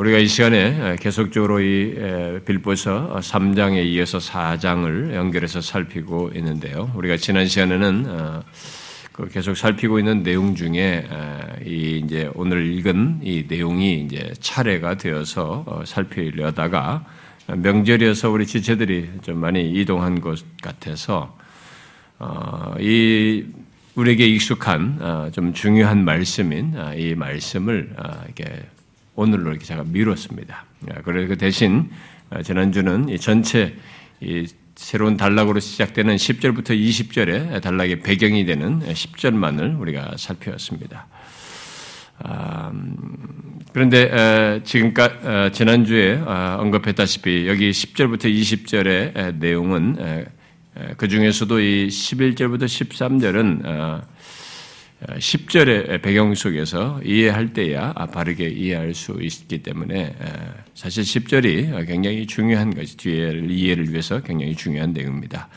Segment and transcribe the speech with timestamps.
[0.00, 1.94] 우리가 이 시간에 계속적으로 이
[2.46, 6.90] 빌보서 3장에 이어서 4장을 연결해서 살피고 있는데요.
[6.94, 8.42] 우리가 지난 시간에는 어,
[9.12, 11.06] 그 계속 살피고 있는 내용 중에
[11.66, 17.04] 이 이제 오늘 읽은 이 내용이 이제 차례가 되어서 어, 살피려다가
[17.48, 21.36] 명절이어서 우리 지체들이 좀 많이 이동한 것 같아서
[22.18, 23.44] 어, 이
[23.96, 27.94] 우리에게 익숙한 좀 중요한 말씀인 이 말씀을
[28.24, 28.62] 이렇게
[29.14, 30.64] 오늘로 이렇게 제가 미뤘습니다.
[31.04, 31.90] 그래서 그 대신
[32.30, 33.74] 어, 지난주는 전체
[34.76, 41.06] 새로운 단락으로 시작되는 10절부터 20절의 단락의 배경이 되는 10절만을 우리가 살펴봤습니다.
[42.22, 42.96] 아, 음,
[43.72, 50.26] 그런데 지금까지 어, 지난주에 어, 언급했다시피 여기 10절부터 20절의 내용은
[50.96, 54.02] 그 중에서도 이 11절부터 13절은
[55.06, 60.14] 10절의 배경 속에서 이해할 때야 바르게 이해할 수 있기 때문에
[60.74, 65.48] 사실 10절이 굉장히 중요한 것이 뒤에 이해를 위해서 굉장히 중요한 내용입니다.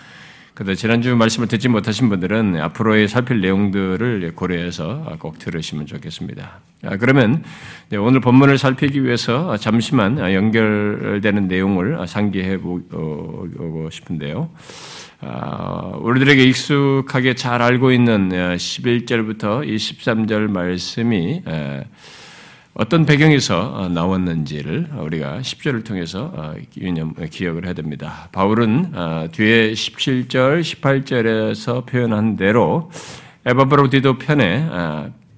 [0.54, 6.60] 그런데 지난주 말씀을 듣지 못하신 분들은 앞으로의 살필 내용들을 고려해서 꼭 들으시면 좋겠습니다.
[7.00, 7.44] 그러면
[8.00, 14.52] 오늘 본문을 살피기 위해서 잠시만 연결되는 내용을 상기해 보고 싶은데요.
[15.26, 21.42] 아, 우리들에게 익숙하게 잘 알고 있는 11절부터 어, 이 13절 말씀이
[22.74, 26.56] 어떤 배경에서 어, 나왔는지를 우리가 10절을 통해서 어,
[27.30, 28.28] 기억을 해야 됩니다.
[28.32, 28.92] 바울은
[29.32, 32.92] 뒤에 17절, 18절에서 표현한 대로
[33.46, 34.70] 에바브로디도 편에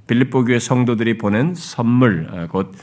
[0.08, 2.74] 빌립보 교회 성도들이 보낸 선물, 곧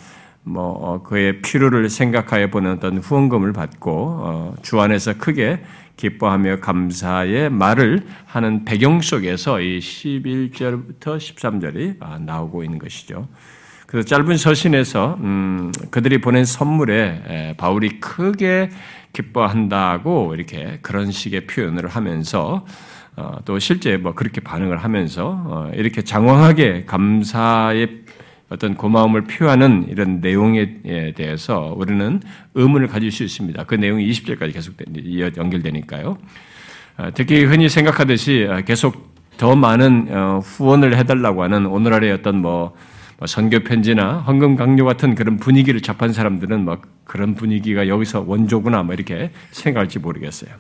[0.45, 5.63] 뭐 그의 필요를 생각하여 보낸 어떤 후원금을 받고 주 안에서 크게
[5.97, 13.29] 기뻐하며 감사의 말을 하는 배경 속에서 이 11절부터 13절이 아, 나오고 있는 것이죠.
[13.87, 18.71] 그래서 짧은 서신에서 음, 그들이 보낸 선물에 바울이 크게
[19.13, 22.65] 기뻐한다고 이렇게 그런 식의 표현을 하면서
[23.17, 28.05] 어, 또 실제 뭐 그렇게 반응을 하면서 어, 이렇게 장황하게 감사의
[28.53, 32.21] 어떤 고마움을 표하는 이런 내용에 대해서 우리는
[32.55, 33.65] 의문을 가질 수 있습니다.
[33.65, 34.75] 그 내용이 20절까지 계속
[35.37, 36.19] 연결되니까요.
[36.99, 42.77] 아, 특히 흔히 생각하듯이 아, 계속 더 많은 어, 후원을 해달라고 하는 오늘날의 어떤 뭐,
[43.19, 48.83] 뭐 선교 편지나 헌금 강요 같은 그런 분위기를 접한 사람들은 뭐 그런 분위기가 여기서 원조구나
[48.83, 50.51] 뭐 이렇게 생각할지 모르겠어요.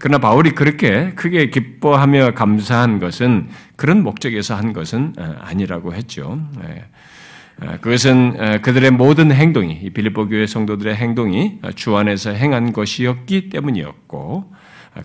[0.00, 6.40] 그러나 바울이 그렇게 크게 기뻐하며 감사한 것은 그런 목적에서 한 것은 아니라고 했죠.
[7.80, 14.52] 그것은 그들의 모든 행동이 빌립보 교회 성도들의 행동이 주 안에서 행한 것이었기 때문이었고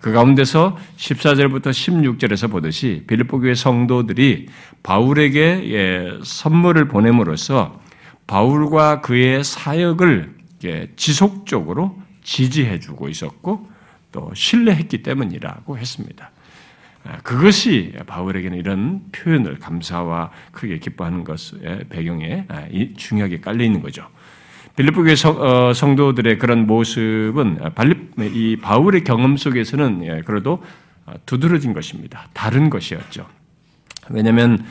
[0.02, 4.48] 그 가운데서 14절부터 16절에서 보듯이 빌립보 교회 성도들이
[4.84, 7.80] 바울에게 예, 선물을 보냄으로써
[8.28, 10.36] 바울과 그의 사역을
[10.98, 13.77] 지속적으로 지지해 주고 있었고
[14.18, 16.32] 또 신뢰했기 때문이라고 했습니다.
[17.04, 22.66] 아, 그것이 바울에게는 이런 표현을 감사와 크게 기뻐하는 것의 배경에 아,
[22.98, 24.08] 중요하게 깔려 있는 거죠.
[24.76, 27.72] 빌립보 교회 어, 성도들의 그런 모습은 아,
[28.24, 30.64] 이 바울의 경험 속에서는 예, 그래도
[31.28, 32.28] 두드러진 것입니다.
[32.34, 33.28] 다른 것이었죠.
[34.10, 34.66] 왜냐하면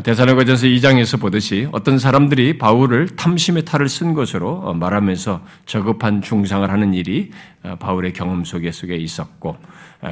[0.00, 7.30] 대사로가전서 2장에서 보듯이 어떤 사람들이 바울을 탐심의 탈을 쓴 것으로 말하면서 저급한 중상을 하는 일이
[7.78, 9.58] 바울의 경험 속에 속에 있었고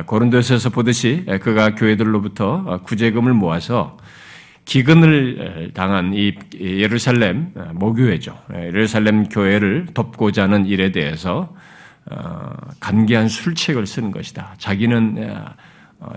[0.05, 3.97] 고린도에서 보듯이 그가 교회들로부터 구제금을 모아서
[4.67, 8.39] 기근을 당한 이 예루살렘 모교회죠.
[8.55, 11.55] 예루살렘 교회를 돕고자 하는 일에 대해서
[12.11, 14.55] 어, 간계한 술책을 쓰는 것이다.
[14.59, 15.45] 자기는 어,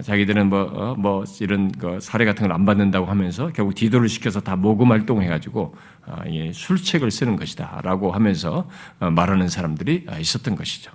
[0.02, 4.40] 자기들은 뭐, 어, 뭐, 이런 그 사례 같은 걸 안 받는다고 하면서 결국 디도를 시켜서
[4.40, 7.82] 다 모금 활동해가지고 어, 예, 술책을 쓰는 것이다.
[7.84, 8.68] 라고 하면서
[9.00, 10.92] 어, 말하는 사람들이 있었던 것이죠.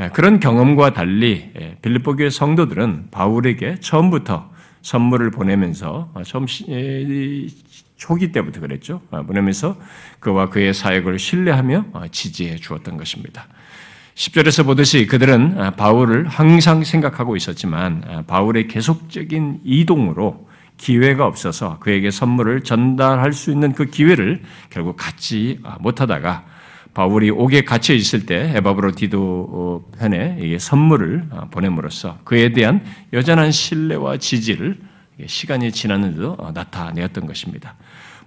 [0.00, 4.50] 예, 그런 경험과 달리 예, 빌립보 교회 성도들은 바울에게 처음부터
[4.82, 7.46] 선물을 보내면서 어, 처음 예,
[7.96, 9.02] 초기 때부터 그랬죠.
[9.10, 9.76] 어, 보내면서
[10.20, 13.48] 그와 그의 사역을 신뢰하며 어, 지지해 주었던 것입니다.
[14.16, 20.48] 10절에서 보듯이 그들은 아, 바울을 항상 생각하고 있었지만 아, 바울의 계속적인 이동으로
[20.78, 26.46] 기회가 없어서 그에게 선물을 전달할 수 있는 그 기회를 결국 갖지 아, 못하다가
[26.94, 32.82] 바울이 옥에 갇혀 있을 때 에바브로 디도 편에 선물을 보냄으로써 그에 대한
[33.12, 34.78] 여전한 신뢰와 지지를
[35.26, 37.74] 시간이 지났는데도 어, 나타내었던 것입니다.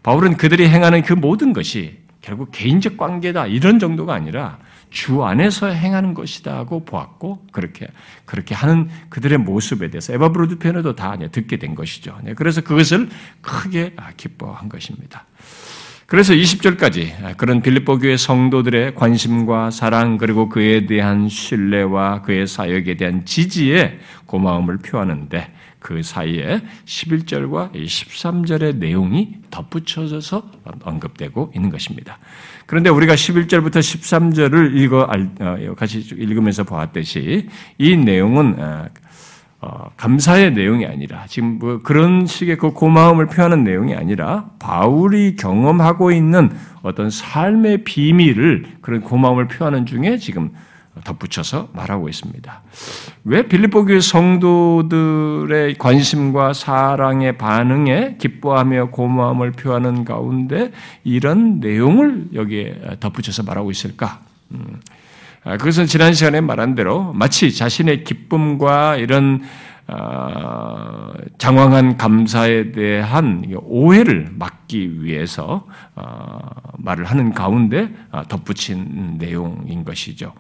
[0.03, 4.59] 바울은 그들이 행하는 그 모든 것이 결국 개인적 관계다 이런 정도가 아니라
[4.89, 7.87] 주 안에서 행하는 것이다고 보았고 그렇게
[8.25, 12.17] 그렇게 하는 그들의 모습에 대해서 에바브로드 편에도 다 듣게 된 것이죠.
[12.23, 13.09] 네, 그래서 그것을
[13.41, 15.25] 크게 아, 기뻐한 것입니다.
[16.09, 23.25] 그래서 20절까지 그런 빌립보 교회 성도들의 관심과 사랑 그리고 그에 대한 신뢰와 그의 사역에 대한
[23.25, 30.51] 지지에 고마움을 표하는데 그 사이에 11절과 13절의 내용이 덧붙여져서
[30.81, 32.17] 언급되고 있는 것입니다.
[32.65, 35.07] 그런데 우리가 11절부터 13절을 읽어
[35.41, 37.47] 어, 같이 읽으면서 보았듯이
[37.77, 38.57] 이 내용은
[39.61, 45.35] 어, 어, 감사의 내용이 아니라 지금 뭐 그런 식의 그 고마움을 표하는 내용이 아니라 바울이
[45.35, 46.51] 경험하고 있는
[46.81, 50.51] 어떤 삶의 비밀을 그런 고마움을 표하는 중에 지금
[51.03, 52.61] 덧붙여서 말하고 있습니다.
[53.25, 60.71] 왜 빌립보 교회 성도들의 관심과 사랑의 반응에 기뻐하며 고마움을 표하는 가운데
[61.03, 64.19] 이런 내용을 여기에 덧붙여서 말하고 있을까?
[64.51, 64.79] 음.
[65.49, 69.41] 아, 그것은 지난 시간에 말한 대로 마치 자신의 기쁨과 이런
[69.87, 75.65] 어, 장황한 감사에 대한 오해를 막기 위해서
[75.95, 76.37] 어,
[76.77, 80.33] 말을 하는 가운데 어, 덧붙인 내용인 것이죠.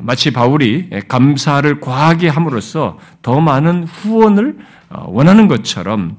[0.00, 4.58] 마치 바울이 감사를 과하게 함으로써 더 많은 후원을
[5.06, 6.16] 원하는 것처럼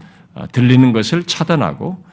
[0.53, 2.06] 들리는 것을 차단하고 어,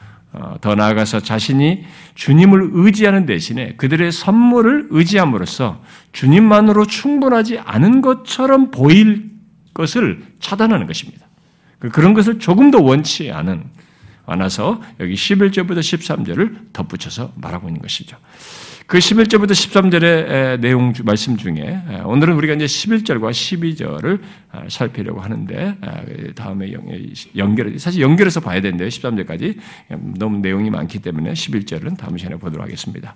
[0.61, 1.85] 더 나아가서 자신이
[2.15, 9.31] 주님을 의지하는 대신에 그들의 선물을 의지함으로써 주님만으로 충분하지 않은 것처럼 보일
[9.73, 11.27] 것을 차단하는 것입니다.
[11.79, 13.63] 그, 그런 것을 조금 더 원치 않은
[14.25, 18.17] 않아서 여기 11절부터 13절을 덧붙여서 말하고 있는 것이죠.
[18.87, 24.19] 그 11절부터 13절의 내용 말씀 중에 오늘은 우리가 이제 11절과 12절을
[24.51, 26.01] 아, 살피려고 하는데 아,
[26.35, 26.71] 다음에
[27.35, 28.87] 연결 사실 연결해서 봐야 되는데요.
[28.87, 29.57] 13절까지
[30.19, 33.15] 너무 내용이 많기 때문에 11절은 다음 시간에 보도록 하겠습니다.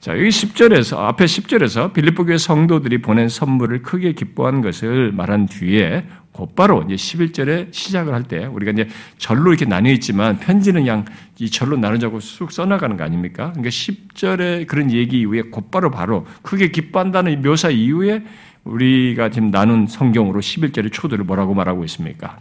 [0.00, 6.06] 자, 여기 10절에서 앞에 10절에서 빌립보 교회 성도들이 보낸 선물을 크게 기뻐한 것을 말한 뒤에
[6.34, 8.88] 곧바로 이제 11절에 시작을 할 때 우리가 이제
[9.18, 11.04] 절로 이렇게 나뉘어 있지만 편지는 그냥
[11.38, 13.52] 이 절로 나누자고 쑥 써나가는 거 아닙니까?
[13.52, 18.24] 그러니까 10절에 그런 얘기 이후에 곧바로 바로 크게 기뻐한다는 묘사 이후에
[18.64, 22.40] 우리가 지금 나눈 성경으로 11절의 초도를 뭐라고 말하고 있습니까?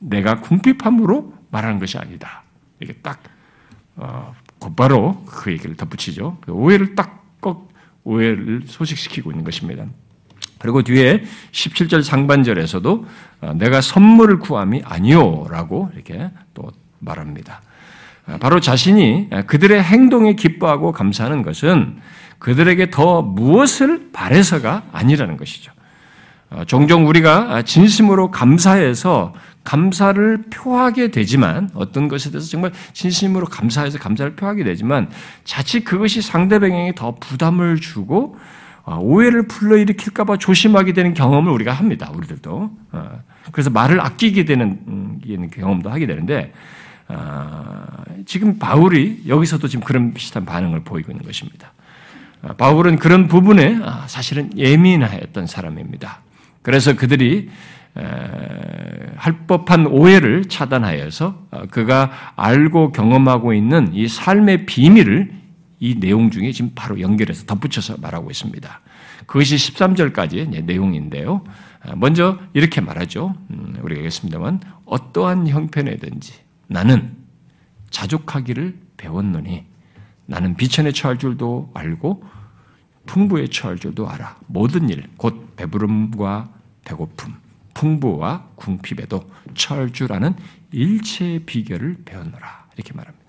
[0.00, 2.42] 내가 궁핍함으로 말하는 것이 아니다.
[2.80, 3.22] 이게 딱
[3.96, 6.38] 어, 곧바로 그 얘기를 덧붙이죠.
[6.40, 7.72] 그 오해를 딱꼭
[8.02, 9.86] 오해를 소식시키고 있는 것입니다.
[10.64, 11.22] 그리고 뒤에
[11.52, 13.04] 17절 상반절에서도
[13.42, 16.70] 어, 내가 선물을 구함이 아니요라고 이렇게 또
[17.00, 17.60] 말합니다.
[18.26, 21.98] 어, 바로 자신이 그들의 행동에 기뻐하고 감사하는 것은
[22.38, 25.70] 그들에게 더 무엇을 바래서가 아니라는 것이죠.
[26.48, 29.34] 어, 종종 우리가 진심으로 감사해서
[29.64, 35.10] 감사를 표하게 되지만 어떤 것에 대해서 정말 진심으로 감사해서 감사를 표하게 되지만
[35.44, 38.54] 자칫 그것이 상대방에게 더 부담을 주고 아,
[38.86, 42.10] 오해를 불러일으킬까봐 조심하게 되는 경험을 우리가 합니다.
[42.14, 42.70] 우리들도.
[42.92, 43.22] 어,
[43.52, 46.52] 그래서 말을 아끼게 되는 음, 경험도 하게 되는데
[47.08, 47.86] 아,
[48.26, 51.72] 지금 바울이 여기서도 지금 그런 비슷한 반응을 보이고 있는 것입니다.
[52.42, 56.20] 아, 바울은 그런 부분에 사실은 예민했던 사람입니다.
[56.62, 57.50] 그래서 그들이
[57.94, 65.43] 할 법한 오해를 차단하여서 어, 그가 알고 경험하고 있는 이 삶의 비밀을
[65.84, 68.80] 이 내용 중에 지금 바로 연결해서 덧붙여서 말하고 있습니다.
[69.26, 71.44] 그것이 13절까지 내용인데요.
[71.82, 73.34] 아, 먼저 이렇게 말하죠.
[73.50, 76.32] 음, 우리가 알겠습니다만 어떠한 형편에든지
[76.68, 77.14] 나는
[77.90, 79.66] 자족하기를 배웠노니
[80.24, 82.24] 나는 비천에 처할 줄도 알고
[83.04, 84.38] 풍부에 처할 줄도 알아.
[84.46, 86.48] 모든 일, 곧 배부름과
[86.86, 87.34] 배고픔,
[87.74, 90.34] 풍부와 궁핍에도 처할 줄 아는
[90.72, 92.68] 일체의 비결을 배웠노라.
[92.74, 93.23] 이렇게 말합니다.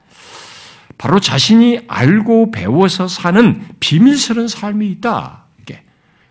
[0.97, 5.43] 바로 자신이 알고 배워서 사는 비밀스러운 삶이 있다.
[5.61, 5.83] 이게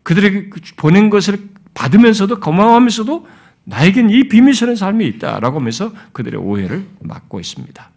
[0.03, 1.39] 그들에게 보낸 것을
[1.75, 3.27] 받으면서도 고마워하면서도
[3.65, 7.91] 나에겐 이 비밀스러운 삶이 있다라고 하면서 그들의 오해를 막고 있습니다.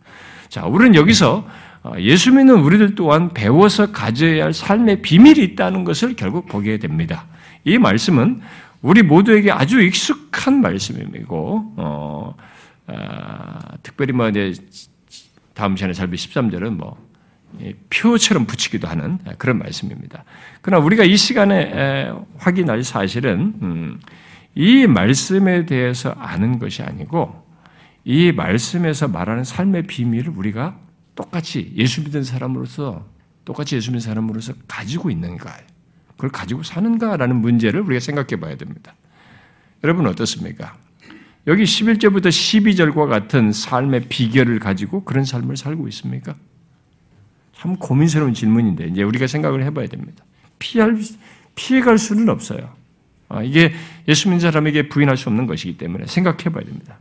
[0.50, 1.48] 자, 우리는 여기서
[1.84, 7.26] 어, 예수 믿는 우리들 또한 배워서 가져야 할 삶의 비밀이 있다는 것을 결국 보게 됩니다.
[7.64, 8.42] 이 말씀은
[8.82, 12.36] 우리 모두에게 아주 익숙한 말씀이고, 어,
[12.88, 14.54] 어, 특별히 뭐 이제
[15.58, 17.04] 다음 시간에 살피 13절은 뭐
[17.90, 20.24] 표처럼 붙이기도 하는 그런 말씀입니다.
[20.62, 24.00] 그러나 우리가 이 시간에 확인할 사실은 음,
[24.54, 27.44] 이 말씀에 대해서 아는 것이 아니고
[28.04, 30.78] 이 말씀에서 말하는 삶의 비밀을 우리가
[31.16, 33.08] 똑같이 예수 믿는 사람으로서
[33.44, 35.58] 똑같이 예수 믿는 사람으로서 가지고 있는가,
[36.12, 38.94] 그걸 가지고 사는가라는 문제를 우리가 생각해 봐야 됩니다.
[39.84, 40.76] 여러분 어떻습니까?
[41.48, 46.36] 여기 11절부터 12절과 같은 삶의 비결을 가지고 그런 삶을 살고 있습니까?
[47.54, 50.24] 참 고민스러운 질문인데 이제 우리가 생각을 해봐야 됩니다.
[50.60, 50.98] 피할
[51.56, 52.70] 피해갈 수는 없어요.
[53.30, 53.74] 아, 이게
[54.08, 57.00] 예수 믿는 사람에게 부인할 수 없는 것이기 때문에 생각해봐야 됩니다.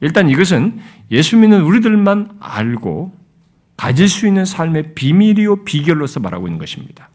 [0.00, 3.12] 일단 이것은 예수 믿는 우리들만 알고
[3.76, 7.10] 가질 수 있는 삶의 비밀이요 비결로서 말하고 있는 것입니다.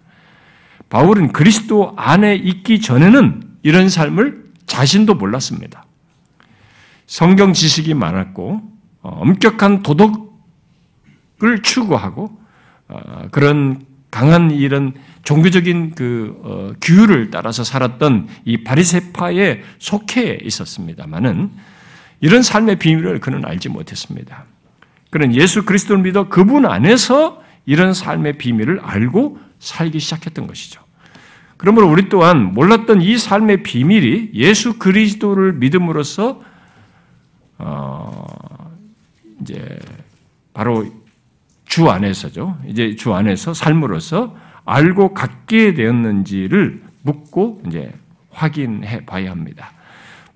[0.89, 5.82] 바울은 그리스도 안에 있기 전에는 이런 삶을 자신도 몰랐습니다.
[7.05, 8.61] 성경 지식이 많았고
[9.01, 12.37] 어, 엄격한 도덕을 추구하고
[12.87, 14.93] 어, 그런 강한 이런
[15.23, 21.51] 종교적인 그 어, 규율을 따라서 살았던 이 바리세파에 속해 있었습니다만은
[22.21, 24.45] 이런 삶의 비밀을 그는 알지 못했습니다.
[25.09, 30.81] 그는 예수 그리스도를 믿어 그분 안에서 이런 삶의 비밀을 알고 살기 시작했던 것이죠.
[31.57, 36.41] 그러므로 우리 또한 몰랐던 이 삶의 비밀이 예수 그리스도를 믿음으로써
[37.63, 38.71] 어
[39.41, 39.79] 이제
[40.53, 40.85] 바로
[41.65, 42.57] 주 안에서죠.
[42.67, 47.91] 이제 주 안에서 삶으로서 알고 갖게 되었는지를 묻고 이제
[48.29, 49.71] 확인해 봐야 합니다.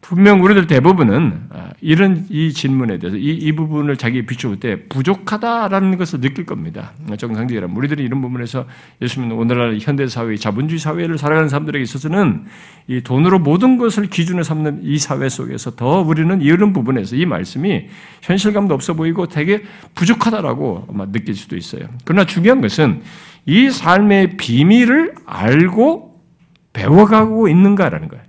[0.08, 5.98] 분명 우리들 대부분은 아, 이런 이 질문에 대해서 이, 이 부분을 자기에 비추을 때 부족하다라는
[5.98, 6.94] 것을 느낄 겁니다.
[7.18, 8.66] 정상적이라 우리들이 이런 부분에서
[9.02, 12.46] 예수님은 오늘날 현대 사회, 자본주의 사회를 살아가는 사람들에게 있어서는
[12.88, 17.88] 이 돈으로 모든 것을 기준으로 삼는 이 사회 속에서 더 우리는 이런 부분에서 이 말씀이
[18.22, 21.82] 현실감도 없어 보이고 되게 부족하다라고 아마 느낄 수도 있어요.
[22.06, 23.02] 그러나 중요한 것은
[23.46, 26.24] 이 삶의 비밀을 알고
[26.72, 28.27] 배워가고 있는가라는 거예요.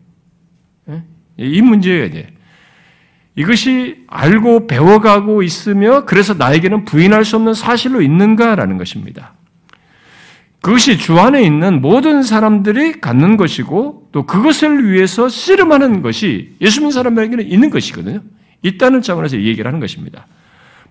[1.38, 2.26] 이 문제예요, 이제.
[3.36, 9.34] 이것이 알고 배워가고 있으며 그래서 나에게는 부인할 수 없는 사실로 있는가라는 것입니다.
[10.60, 16.90] 그것이 주 안에 있는 모든 사람들이 갖는 것이고 또 그것을 위해서 씨름하는 것이 예수 믿는
[16.90, 18.22] 사람에게는 있는 것이거든요.
[18.62, 20.26] 있다는 차원에서 이 얘기를 하는 것입니다.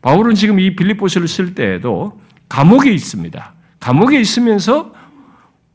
[0.02, 3.54] 바울은 지금 이 빌립보서를 쓸 때에도 감옥에 있습니다.
[3.82, 4.94] 감옥에 있으면서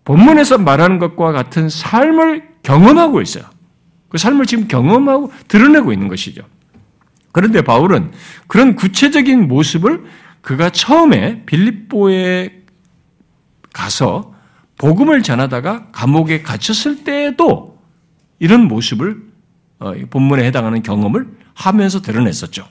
[0.05, 3.45] 본문에서 말하는 것과 같은 삶을 경험하고 있어요.
[4.13, 6.43] 그 삶을 지금 경험하고 드러내고 있는 것이죠.
[7.33, 8.13] 그런데 바울은
[8.47, 10.05] 그런 구체적인 모습을
[10.43, 12.63] 그가 처음에 빌립보에
[13.73, 14.35] 가서
[14.77, 17.79] 복음을 전하다가 감옥에 갇혔을 때에도
[18.39, 19.23] 이런 모습을
[19.79, 22.69] 어, 본문에 해당하는 경험을 하면서 드러냈었죠.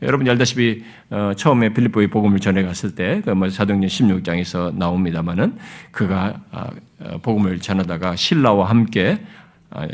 [0.00, 5.58] 여러분 알다시피 어, 처음에 빌립보의 복음을 전해 갔을 때, 그뭐 사도행전 16장에서 나옵니다만은
[5.90, 6.70] 그가 아,
[7.00, 9.22] 어, 복음을 전하다가 신라와 함께
[9.68, 9.86] 아,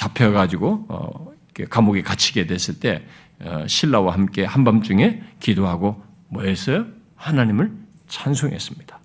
[0.00, 1.32] 잡혀가지고 어,
[1.68, 3.02] 감옥에 갇히게 됐을 때
[3.40, 6.86] 어, 신라와 함께 한밤중에 기도하고 뭐했어요?
[7.16, 7.70] 하나님을
[8.08, 8.98] 찬송했습니다.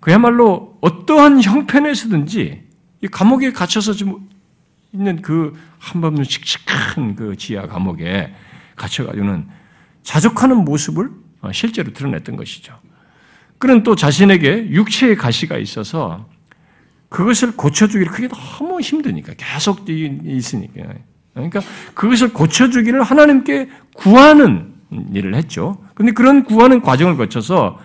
[0.00, 2.68] 그야말로 어떠한 형편에서든지
[3.02, 4.28] 이 감옥에 갇혀서 좀
[4.92, 8.34] 있는 그 한밤중 칙칙한 그 지하 감옥에
[8.74, 9.48] 갇혀가지고는
[10.02, 11.10] 자족하는 모습을
[11.42, 12.76] 어, 실제로 드러냈던 것이죠.
[13.58, 16.28] 그는 또 자신에게 육체의 가시가 있어서
[17.12, 20.82] 그것을 고쳐주기를 그게 너무 힘드니까 계속 있으니까
[21.34, 21.60] 그러니까
[21.94, 24.72] 그것을 고쳐주기를 하나님께 구하는
[25.12, 25.82] 일을 했죠.
[25.94, 27.78] 근데 그런 구하는 과정을 거쳐서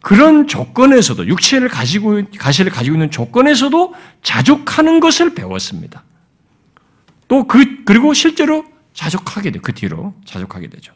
[0.00, 6.04] 그런 조건에서도 육체를 가지고 가시를 가지고 있는 조건에서도 자족하는 것을 배웠습니다.
[7.26, 8.64] 또 그 그리고 실제로
[8.94, 9.58] 자족하게 돼.
[9.60, 10.92] 그 뒤로 자족하게 되죠.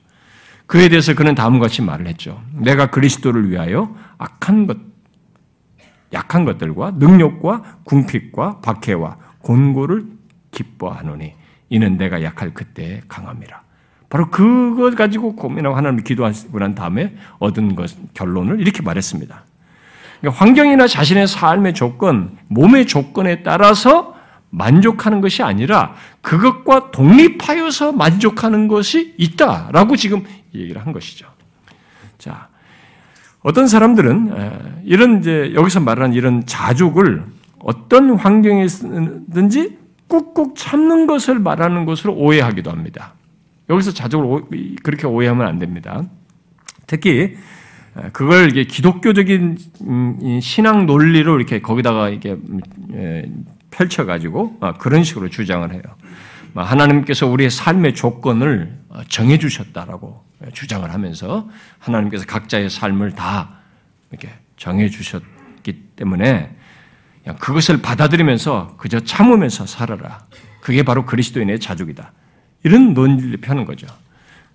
[0.66, 2.40] 그에 대해서 그는 다음과 같이 말을 했죠.
[2.54, 4.91] 내가 그리스도를 위하여 악한 것
[6.12, 10.07] 약한 것들과 능력과 궁핍과 박해와 곤고를
[10.50, 11.35] 기뻐하노니
[11.71, 13.62] 이는 내가 약할 그때 강함이라.
[14.09, 19.42] 바로 그것 가지고 고민하고 하나님 기도하고 난 다음에 얻은 것 결론을 이렇게 말했습니다.
[20.21, 24.14] 그러니까 환경이나 자신의 삶의 조건, 몸의 조건에 따라서
[24.50, 31.26] 만족하는 것이 아니라 그것과 독립하여서 만족하는 것이 있다라고 지금 얘기를 한 것이죠.
[32.19, 32.49] 자,
[33.42, 37.25] 어떤 사람들은 이런 이제 여기서 말하는 이런 자족을
[37.58, 43.14] 어떤 환경에든지 꾹꾹 참는 것을 말하는 것으로 오해하기도 합니다.
[43.70, 44.42] 여기서 자족을
[44.82, 46.02] 그렇게 오해하면 안 됩니다.
[46.87, 47.37] 특히
[48.12, 52.37] 그걸 이게 기독교적인 음, 신앙 논리로 이렇게 거기다가 이렇게
[53.70, 55.82] 펼쳐가지고 아, 그런 식으로 주장을 해요.
[56.54, 60.22] 하나님께서 우리의 삶의 조건을 정해 주셨다라고
[60.52, 63.58] 주장을 하면서 하나님께서 각자의 삶을 다
[64.11, 66.56] 이렇게 정해 주셨기 때문에
[67.38, 70.26] 그것을 받아들이면서 그저 참으면서 살아라.
[70.61, 72.12] 그게 바로 그리스도인의 자족이다.
[72.64, 73.87] 이런 논리를 펴는 거죠.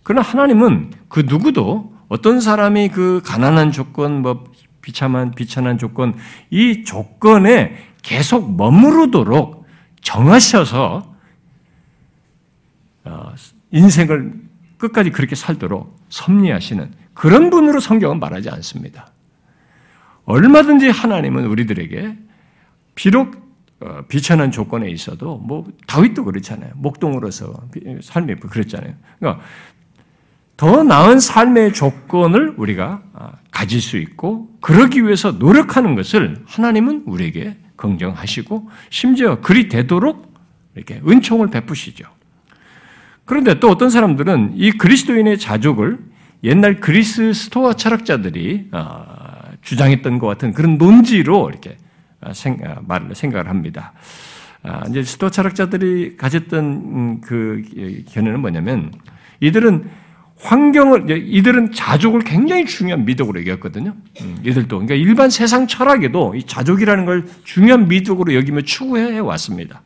[0.03, 4.45] 그러나 하나님은 그 누구도 어떤 사람이 그 가난한 조건, 뭐
[4.81, 6.15] 비참한 비천한 조건,
[6.49, 9.67] 이 조건에 계속 머무르도록
[10.01, 11.13] 정하셔서
[13.03, 13.33] 어,
[13.71, 14.46] 인생을
[14.77, 19.11] 끝까지 그렇게 살도록 섭리하시는 그런 분으로 성경은 말하지 않습니다.
[20.25, 22.17] 얼마든지 하나님은 우리들에게
[22.95, 23.47] 비록
[23.79, 26.71] 어, 비천한 조건에 있어도 뭐 다윗도 그렇잖아요.
[26.75, 27.53] 목동으로서
[28.01, 28.93] 삶이 그랬잖아요.
[29.19, 29.43] 그러니까
[30.57, 37.55] 더 나은 삶의 조건을 우리가 아, 가질 수 있고 그러기 위해서 노력하는 것을 하나님은 우리에게
[37.75, 40.33] 긍정하시고 심지어 그리 되도록
[40.75, 42.05] 이렇게 은총을 베푸시죠.
[43.27, 45.99] 그런데 또 어떤 사람들은 이 그리스도인의 자족을
[46.45, 51.77] 옛날 그리스 스토아 철학자들이 아, 주장했던 것 같은 그런 논지로 이렇게
[52.21, 52.31] 아,
[52.81, 53.93] 말을 생각을 합니다.
[54.89, 57.63] 이제 스토아 철학자들이 가졌던 음, 그
[58.09, 58.91] 견해는 뭐냐면
[59.39, 59.89] 이들은
[60.39, 63.93] 환경을 이들은 자족을 굉장히 중요한 미덕으로 여겼거든요.
[64.21, 69.81] 음, 이들도 그러니까 일반 세상 철학에도 이 자족이라는 걸 중요한 미덕으로 여기며 추구해 왔습니다.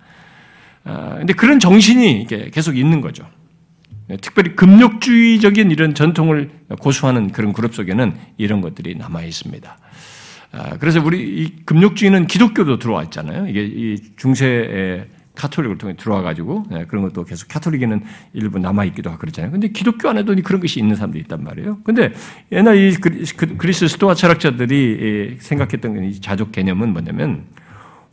[0.84, 3.26] 아, 그런 정신이 계속 있는 거죠.
[4.08, 9.78] 네, 특별히 금욕주의적인 이런 전통을 고수하는 그런 그룹 속에는 이런 것들이 남아 있습니다.
[10.54, 13.48] 아, 그래서 우리 이 금욕주의는 기독교도 들어와 있잖아요.
[13.48, 19.10] 이게 이 중세 카톨릭을 통해 들어와 가지고 네, 그런 것도 계속 카톨릭에는 일부 남아 있기도
[19.10, 19.52] 하고 그렇잖아요.
[19.52, 21.80] 근데 기독교 안에도 그런 것이 있는 사람들이 있단 말이에요.
[21.84, 22.12] 근데
[22.52, 27.46] 옛날 이 그리스 스토아 철학자들이 생각했던 이 자족 개념은 뭐냐면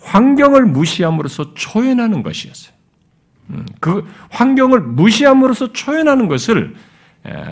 [0.00, 2.74] 환경을 무시함으로써 초연하는 것이었어요.
[3.50, 6.74] 음, 그 환경을 무시함으로써 초연하는 것을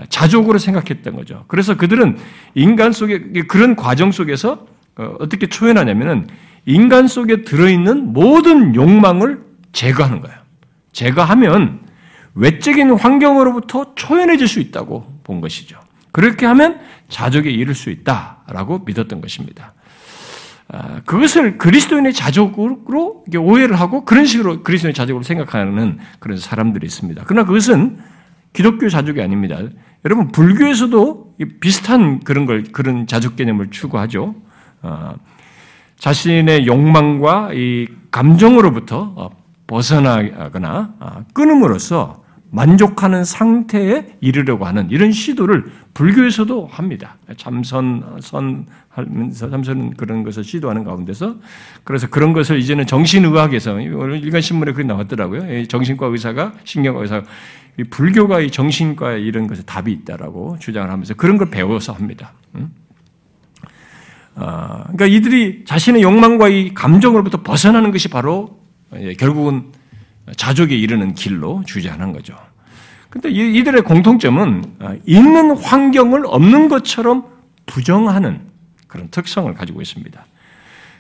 [0.09, 1.45] 자족으로 생각했던 거죠.
[1.49, 2.19] 그래서 그들은
[2.55, 6.26] 인간 속에 그런 과정 속에서 어, 어떻게 초연하냐면은
[6.65, 10.38] 인간 속에 들어있는 모든 욕망을 제거하는 거예요.
[10.93, 11.81] 제거하면
[12.35, 15.79] 외적인 환경으로부터 초연해질 수 있다고 본 것이죠.
[16.12, 19.75] 그렇게 하면 자족에 이를 수 있다라고 믿었던 것입니다.
[20.69, 27.23] 아, 그것을 그리스도인의 자족으로 오해를 하고 그런 식으로 그리스도인의 자족으로 생각하는 그런 사람들이 있습니다.
[27.27, 27.99] 그러나 그것은
[28.53, 29.59] 기독교 자족이 아닙니다.
[30.05, 34.35] 여러분 불교에서도 비슷한 그런 걸 그런 자족 개념을 추구하죠.
[34.83, 35.15] 아,
[35.99, 39.31] 자신의 욕망과 이 감정으로부터 어,
[39.67, 47.17] 벗어나거나 아, 끊음으로써 만족하는 상태에 이르려고 하는 이런 시도를 불교에서도 합니다.
[47.37, 51.37] 참선, 선, 하면서 참선 그런 것을 시도하는 가운데서
[51.85, 55.67] 그래서 그런 것을 이제는 정신의학에서 일간신문에 그게 나왔더라고요.
[55.67, 57.26] 정신과 의사가, 신경과 의사가
[57.91, 62.32] 불교가 이 정신과에 이런 것에 답이 있다라고 주장을 하면서 그런 걸 배워서 합니다.
[64.37, 68.61] 아, 그러니까 이들이 자신의 욕망과 이 감정으로부터 벗어나는 것이 바로
[68.95, 69.73] 예, 결국은
[70.36, 72.36] 자족에 이르는 길로 주장하는 거죠.
[73.10, 77.26] 근데 이들의 공통점은 아, 있는 환경을 없는 것처럼
[77.67, 78.41] 부정하는
[78.86, 80.25] 그런 특성을 가지고 있습니다.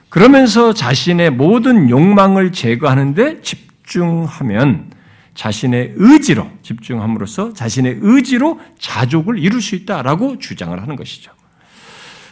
[0.08, 4.90] 그러면서 자신의 모든 욕망을 제거하는데 집중하면
[5.34, 11.32] 자신의 의지로 집중함으로써 자신의 의지로 자족을 이룰 수 있다라고 주장을 하는 것이죠.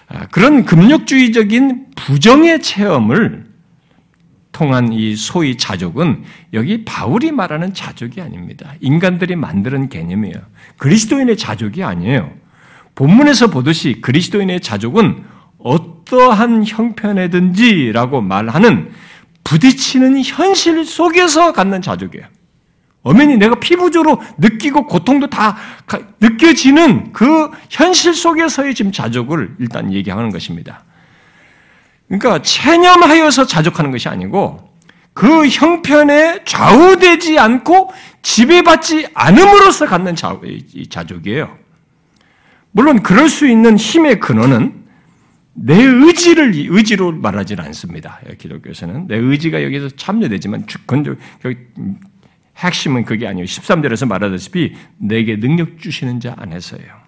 [0.09, 3.54] 아, 그런 금욕주의적인 부정의 체험을
[4.55, 6.23] 통한 이 소위 자족은
[6.55, 8.73] 여기 바울이 말하는 자족이 아닙니다.
[8.81, 10.37] 인간들이 만드는 개념이에요.
[10.79, 12.33] 그리스도인의 자족이 아니에요.
[12.95, 15.25] 본문에서 보듯이 그리스도인의 자족은
[15.59, 18.93] 어떠한 형편에든지라고 말하는
[19.43, 22.25] 부딪히는 현실 속에서 갖는 자족이에요.
[23.03, 25.57] 엄연히 내가 피부적으로 느끼고 고통도 다
[26.21, 30.85] 느껴지는 그 현실 속에서의 지금 자족을 일단 얘기하는 것입니다.
[32.18, 34.72] 그러니까 체념하여서 자족하는 것이 아니고
[35.12, 40.14] 그 형편에 좌우되지 않고 지배받지 않음으로써 갖는
[40.90, 41.57] 자족이에요.
[42.72, 44.85] 물론 그럴 수 있는 힘의 근원은
[45.55, 48.20] 내 의지를 의지로 말하지는 않습니다.
[48.38, 51.14] 기독교에서는 내 의지가 여기서 참여되지만 근데
[52.57, 53.44] 핵심은 그게 아니에요.
[53.44, 57.05] 13절에서 말하다시피 내게 능력 주시는 자 안에서예요.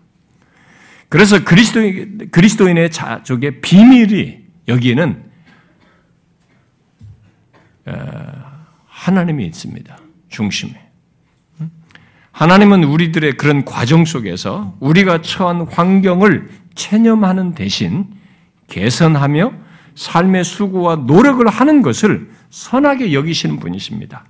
[1.08, 5.24] 그래서 그리스도인, 그리스도인의 자족의 비밀이 여기에는
[8.86, 9.98] 하나님이 있습니다.
[10.28, 10.86] 중심에.
[12.32, 18.06] 하나님은 우리들의 그런 과정 속에서 우리가 처한 환경을 체념하는 대신
[18.68, 19.52] 개선하며
[19.94, 24.26] 삶의 수고와 노력을 하는 것을 선하게 여기시는 분이십니다.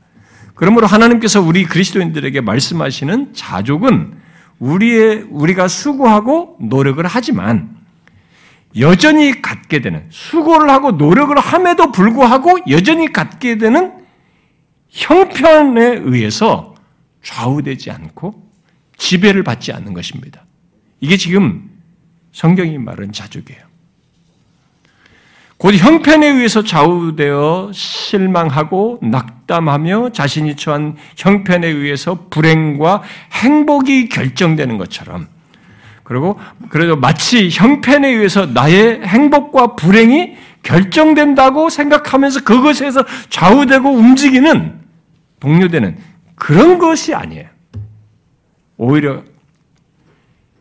[0.55, 4.15] 그러므로 하나님께서 우리 그리스도인들에게 말씀하시는 자족은
[4.59, 7.76] 우리의 우리가 수고하고 노력을 하지만
[8.79, 13.93] 여전히 갖게 되는 수고를 하고 노력을 함에도 불구하고 여전히 갖게 되는
[14.89, 16.75] 형편에 의해서
[17.23, 18.47] 좌우되지 않고
[18.97, 20.45] 지배를 받지 않는 것입니다.
[21.01, 21.71] 이게 지금
[22.33, 23.67] 성경이 말하는 자족이에요.
[25.59, 35.29] 곧 형편에 의해서 좌우되어 실망하고 낙담하며 자신이 처한 형편에 의해서 불행과 행복이 결정되는 것처럼
[36.07, 36.39] 그리고
[36.69, 44.79] 그래도 마치 형편에 의해서 나의 행복과 불행이 결정된다고 생각하면서 그것에서 좌우되고 움직이는
[45.41, 45.99] 동료되는
[46.37, 47.49] 그런 것이 아니에요.
[48.77, 49.25] 오히려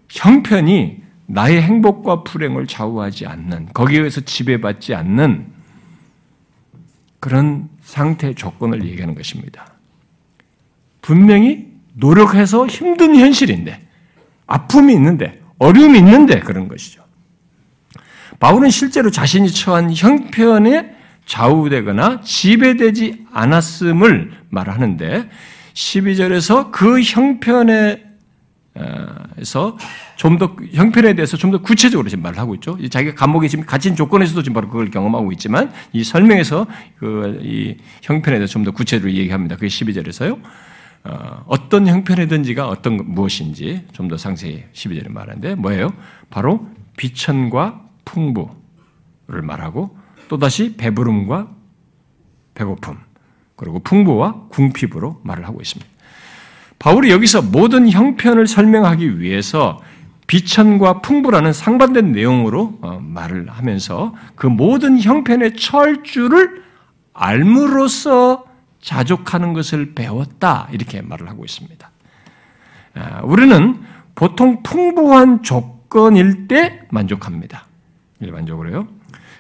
[0.10, 5.46] 형편이 나의 행복과 불행을 좌우하지 않는, 거기에 의해서 지배받지 않는
[7.20, 9.68] 그런 상태 조건을 얘기하는 것입니다.
[11.04, 13.85] 분명히 노력해서 힘든 현실인데,
[14.48, 17.04] 아픔이 있는데, 어려움이 있는데 그런 것이죠.
[18.40, 20.94] 바울은 실제로 자신이 처한 형편에
[21.26, 25.30] 좌우되거나 지배되지 않았음을 말하는데
[25.74, 27.98] 12절에서 그 형편에서
[30.18, 32.78] 좀 더 형편에 대해서 좀 더 구체적으로 지금 말을 하고 있죠.
[32.90, 36.68] 자기가 감옥에 지금 갇힌 조건에서도 지금 바로 그걸 경험하고 있지만 이 설명에서
[37.00, 39.56] 그 이 형편에 대해서 좀 더 구체적으로 얘기합니다.
[39.56, 40.40] 그게 12절에서요.
[41.06, 45.94] 어, 떤 형편이든지가 어떤 무엇인지 좀 더 상세히 12절에 말하는데 뭐예요?
[46.30, 51.48] 바로 비천과 풍부를 말하고 또다시 배부름과
[52.54, 52.98] 배고픔
[53.56, 55.92] 그리고 풍부와 궁핍으로 말을 하고 있습니다.
[56.80, 59.82] 바울이 여기서 모든 형편을 설명하기 위해서
[60.28, 66.64] 비천과 풍부라는 상반된 내용으로 어, 말을 하면서 그 모든 형편의 철주를
[67.14, 68.46] 알므로써
[68.86, 71.90] 자족하는 것을 배웠다 이렇게 말을 하고 있습니다.
[72.94, 73.82] 아, 우리는
[74.14, 77.66] 보통 풍부한 조건일 때 만족합니다.
[78.20, 78.88] 일반적으로요.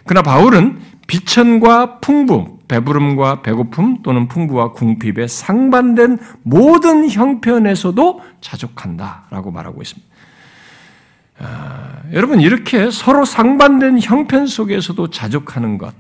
[0.04, 10.16] 그러나 바울은 비천과 풍부, 배부름과 배고픔 또는 풍부와 궁핍에 상반된 모든 형편에서도 자족한다라고 말하고 있습니다.
[11.38, 15.94] 아, 여러분 이렇게 서로 상반된 형편 속에서도 자족하는 것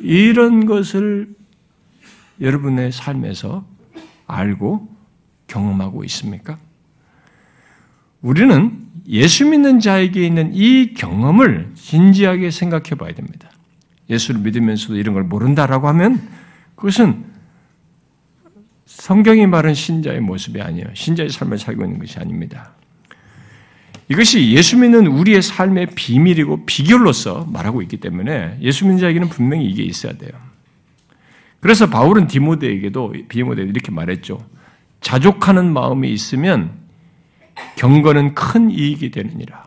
[0.00, 1.28] 이런 것을
[2.40, 3.66] 여러분의 삶에서
[4.26, 4.88] 알고
[5.46, 6.58] 경험하고 있습니까?
[8.20, 13.50] 우리는 예수 믿는 자에게 있는 이 경험을 진지하게 생각해 봐야 됩니다.
[14.10, 16.20] 예수를 믿으면서도 이런 걸 모른다라고 하면
[16.74, 17.24] 그것은
[18.86, 20.86] 성경이 말한 신자의 모습이 아니에요.
[20.94, 22.72] 신자의 삶을 살고 있는 것이 아닙니다.
[24.08, 29.82] 이것이 예수 믿는 우리의 삶의 비밀이고 비결로서 말하고 있기 때문에 예수 믿는 자에게는 분명히 이게
[29.82, 30.30] 있어야 돼요.
[31.60, 34.38] 그래서 바울은 디모데에게도 디모데에 이렇게 말했죠.
[35.00, 36.72] 자족하는 마음이 있으면
[37.76, 39.64] 경건은 큰 이익이 되느니라.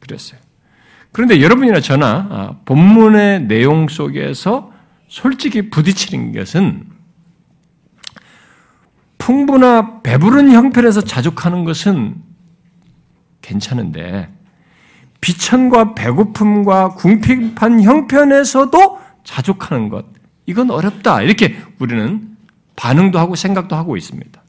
[0.00, 0.40] 그랬어요.
[1.12, 4.72] 그런데 여러분이나 저나 아, 본문의 내용 속에서
[5.08, 6.86] 솔직히 부딪히는 것은
[9.18, 12.16] 풍부나 배부른 형편에서 자족하는 것은
[13.42, 14.32] 괜찮은데
[15.20, 20.06] 비천과 배고픔과 궁핍한 형편에서도 자족하는 것
[20.50, 22.36] 이건 어렵다 이렇게 우리는
[22.74, 24.42] 반응도 하고 생각도 하고 있습니다.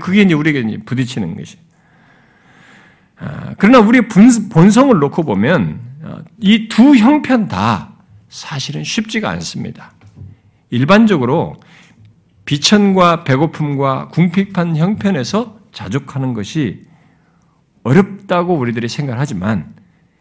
[0.00, 1.58] 그게 이제 우리에게 부딪히는 것이.
[3.16, 7.92] 아, 그러나 우리의 본성을 놓고 보면 어, 이두 형편 다
[8.28, 9.92] 사실은 쉽지가 않습니다.
[10.70, 11.56] 일반적으로
[12.44, 16.82] 비천과 배고픔과 궁핍한 형편에서 자족하는 것이
[17.84, 19.74] 어렵다고 우리들이 생각하지만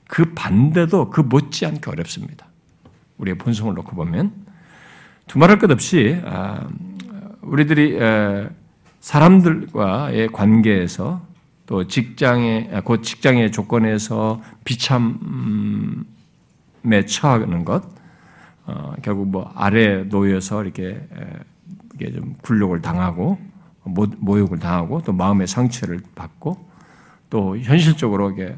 [0.07, 2.45] 그 반대도 그 못지않게 어렵습니다.
[3.17, 4.42] 우리의 본성을 놓고 보면
[5.33, 6.67] 두말할 것 없이 아,
[7.41, 7.97] 우리들이
[8.99, 11.25] 사람들과의 관계에서
[11.65, 15.05] 또 직장의 곧 직장의 조건에서 비참에
[17.07, 17.83] 처하는 것,
[18.67, 21.01] 어, 결국 뭐 아래 놓여서 이렇게
[21.95, 23.39] 이게 좀 굴욕을 당하고
[23.85, 26.63] 모욕을 당하고 또 마음의 상처를 받고
[27.31, 28.55] 또 현실적으로 이게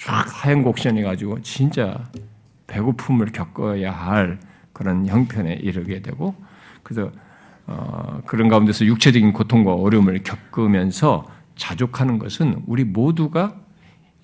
[0.00, 2.02] 쫙 하얀 곡선이 가지고 진짜
[2.66, 4.40] 배고픔을 겪어야 할
[4.80, 6.34] 그런 형편에 이르게 되고
[6.82, 7.12] 그래서
[7.66, 13.56] 어, 그런 가운데서 육체적인 고통과 어려움을 겪으면서 자족하는 것은 우리 모두가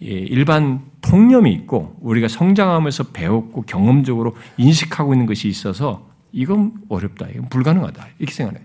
[0.03, 7.51] 예, 일반 통념이 있고 우리가 성장하면서 배웠고 경험적으로 인식하고 있는 것이 있어서 이건 어렵다, 이건
[7.51, 8.61] 불가능하다 이렇게 생각해.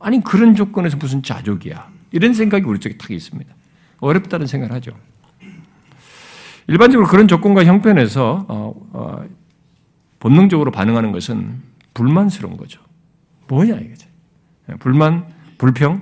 [0.00, 1.88] 아니 그런 조건에서 무슨 자족이야?
[2.12, 3.50] 이런 생각이 우리 쪽에 탁 있습니다.
[4.00, 4.92] 어렵다는 생각을 하죠.
[6.66, 9.24] 일반적으로 그런 조건과 형편에서 어, 어,
[10.24, 11.60] 본능적으로 반응하는 것은
[11.92, 12.80] 불만스러운 거죠.
[13.46, 14.08] 뭐냐 이거죠.
[14.78, 15.26] 불만,
[15.58, 16.00] 불평,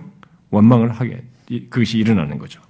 [0.50, 2.62] 원망을 하게 그것이 일어나는 거죠.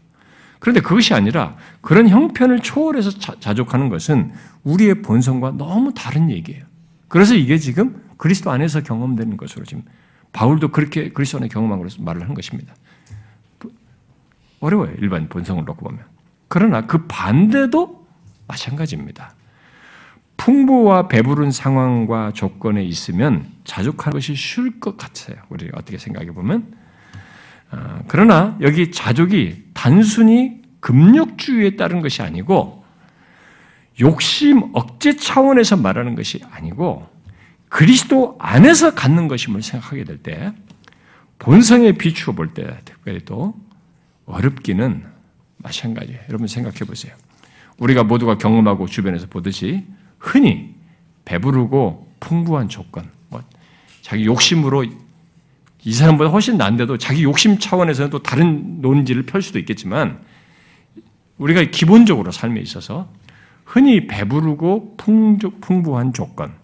[0.60, 4.32] 그런데 그것이 아니라 그런 형편을 초월해서 자, 족하는 것은
[4.64, 6.64] 우리의 본성과 너무 다른 얘기예요.
[7.08, 9.82] 그래서 이게 지금 그리스도 안에서 경험되는 것으로 지금
[10.32, 12.74] 바울도 그렇게 그리스도 안에 경험한 것으로 말을 한 것입니다.
[14.60, 14.94] 어려워요.
[15.00, 16.02] 일반 본성을 놓고 보면.
[16.48, 18.06] 그러나 그 반대도
[18.48, 19.34] 마찬가지입니다.
[20.42, 25.36] 풍부와 배부른 상황과 조건에 있으면 자족하는 것이 쉬울 것 같아요.
[25.50, 26.74] 우리 어떻게 생각해 보면
[27.70, 32.84] 아, 그러나 여기 자족이 단순히 금욕주의에 따른 것이 아니고
[34.00, 37.06] 욕심 억제 차원에서 말하는 것이 아니고
[37.68, 40.52] 그리스도 안에서 갖는 것임을 생각하게 될 때
[41.38, 43.54] 본성에 비추어 볼 때 특별히 또
[44.26, 45.04] 어렵기는
[45.58, 46.20] 마찬가지예요.
[46.28, 47.14] 여러분 생각해 보세요.
[47.78, 49.86] 우리가 모두가 경험하고 주변에서 보듯이
[50.22, 50.72] 흔히
[51.24, 53.42] 배부르고 풍부한 조건, 뭐
[54.02, 54.84] 자기 욕심으로
[55.84, 60.20] 이 사람보다 훨씬 난데도 자기 욕심 차원에서는 또 다른 논지를 펼 수도 있겠지만
[61.38, 63.10] 우리가 기본적으로 삶에 있어서
[63.64, 66.54] 흔히 배부르고 풍부한 조건,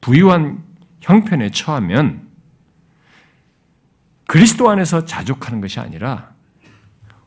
[0.00, 0.64] 부유한
[1.00, 2.28] 형편에 처하면
[4.26, 6.32] 그리스도 안에서 자족하는 것이 아니라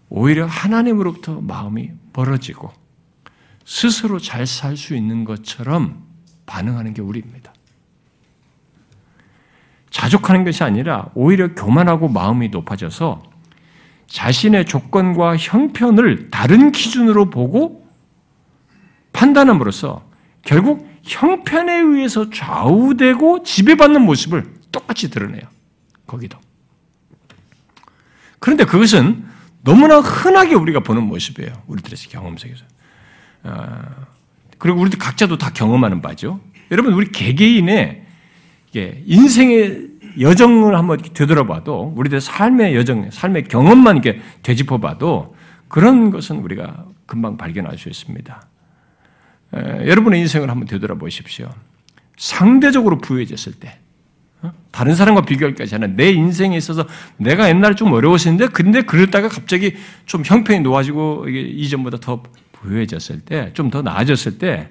[0.09, 2.73] 오히려 하나님으로부터 마음이 멀어지고
[3.65, 6.03] 스스로 잘 살 수 있는 것처럼
[6.45, 7.53] 반응하는 게 우리입니다.
[9.89, 13.23] 자족하는 것이 아니라 오히려 교만하고 마음이 높아져서
[14.07, 17.87] 자신의 조건과 형편을 다른 기준으로 보고
[19.13, 20.07] 판단함으로써
[20.43, 25.43] 결국 형편에 의해서 좌우되고 지배받는 모습을 똑같이 드러내요.
[26.05, 26.37] 거기도.
[28.39, 29.25] 그런데 그것은
[29.63, 31.63] 너무나 흔하게 우리가 보는 모습이에요.
[31.67, 32.63] 우리들의 경험 속에서.
[33.45, 33.85] 아,
[34.57, 36.39] 그리고 우리들 각자도 다 경험하는 바죠.
[36.71, 38.03] 여러분, 우리 개개인의
[39.05, 39.87] 인생의
[40.19, 45.35] 여정을 한번 되돌아봐도 우리들 삶의 여정, 삶의 경험만 이렇게 되짚어봐도
[45.67, 48.47] 그런 것은 우리가 금방 발견할 수 있습니다.
[49.53, 51.49] 에, 여러분의 인생을 한번 되돌아보십시오.
[52.17, 53.77] 상대적으로 부유해졌을 때,
[54.41, 54.51] 어?
[54.71, 59.75] 다른 사람과 비교할 것이 아니라 내 인생에 있어서 내가 옛날에 좀 어려웠었는데, 근데 그러다가 갑자기
[60.05, 62.23] 좀 형편이 놓아지고 이전보다 더
[62.65, 64.69] 부유해졌을 때, 좀 더 나아졌을 때,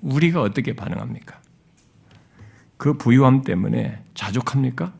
[0.00, 1.40] 우리가 어떻게 반응합니까?
[2.76, 4.92] 그 부유함 때문에 자족합니까?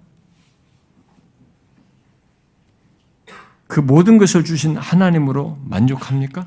[3.66, 6.46] 그 모든 것을 주신 하나님으로 만족합니까?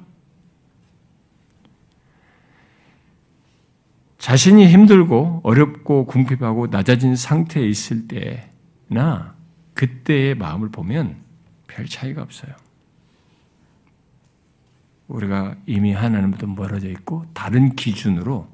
[4.19, 9.35] 자신이 힘들고 어렵고 궁핍하고 낮아진 상태에 있을 때나
[9.73, 11.17] 그때의 마음을 보면
[11.67, 12.53] 별 차이가 없어요.
[15.07, 18.47] 우리가 이미 하나님부터 멀어져 있고 다른 기준으로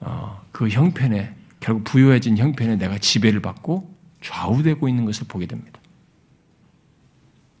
[0.00, 5.78] 어, 그 형편에 결국 부유해진 형편에 내가 지배를 받고 좌우되고 있는 것을 보게 됩니다.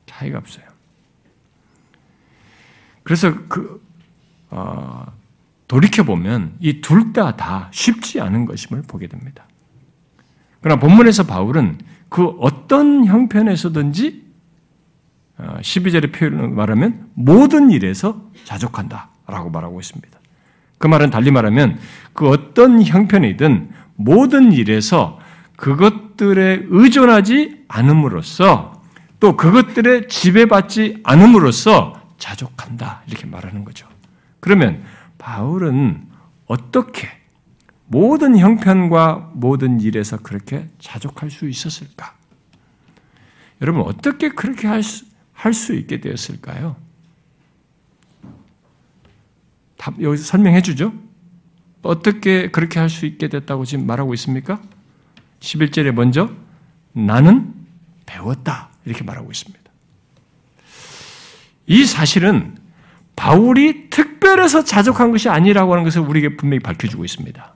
[0.06, 0.64] 차이가 없어요.
[3.02, 3.82] 그래서 그
[4.50, 5.06] 어,
[5.68, 9.44] 돌이켜 보면 이 둘 다다 다 쉽지 않은 것임을 보게 됩니다.
[10.60, 14.29] 그러나 본문에서 바울은 그 어떤 형편에서든지
[15.60, 20.18] 12절의 어, 표현을 말하면 모든 일에서 자족한다 라고 말하고 있습니다.
[20.78, 21.78] 그 말은 달리 말하면
[22.12, 25.18] 그 어떤 형편이든 모든 일에서
[25.56, 28.82] 그것들에 의존하지 않음으로써
[29.20, 33.02] 또 그것들에 지배받지 않음으로써 자족한다.
[33.06, 33.86] 이렇게 말하는 거죠.
[34.40, 34.82] 그러면
[35.18, 36.06] 바울은
[36.46, 37.08] 어떻게
[37.86, 42.14] 모든 형편과 모든 일에서 그렇게 자족할 수 있었을까?
[43.60, 45.04] 여러분, 어떻게 그렇게 할 수,
[45.40, 46.76] 할 수 있게 되었을까요?
[50.00, 50.92] 여기서 설명해 주죠.
[51.82, 54.60] 어떻게 그렇게 할 수 있게 됐다고 지금 말하고 있습니까?
[55.40, 56.30] 11절에 먼저
[56.92, 57.54] 나는
[58.04, 58.68] 배웠다.
[58.84, 59.60] 이렇게 말하고 있습니다.
[61.66, 62.58] 이 사실은
[63.16, 67.54] 바울이 특별해서 자족한 것이 아니라고 하는 것을 우리에게 분명히 밝혀주고 있습니다.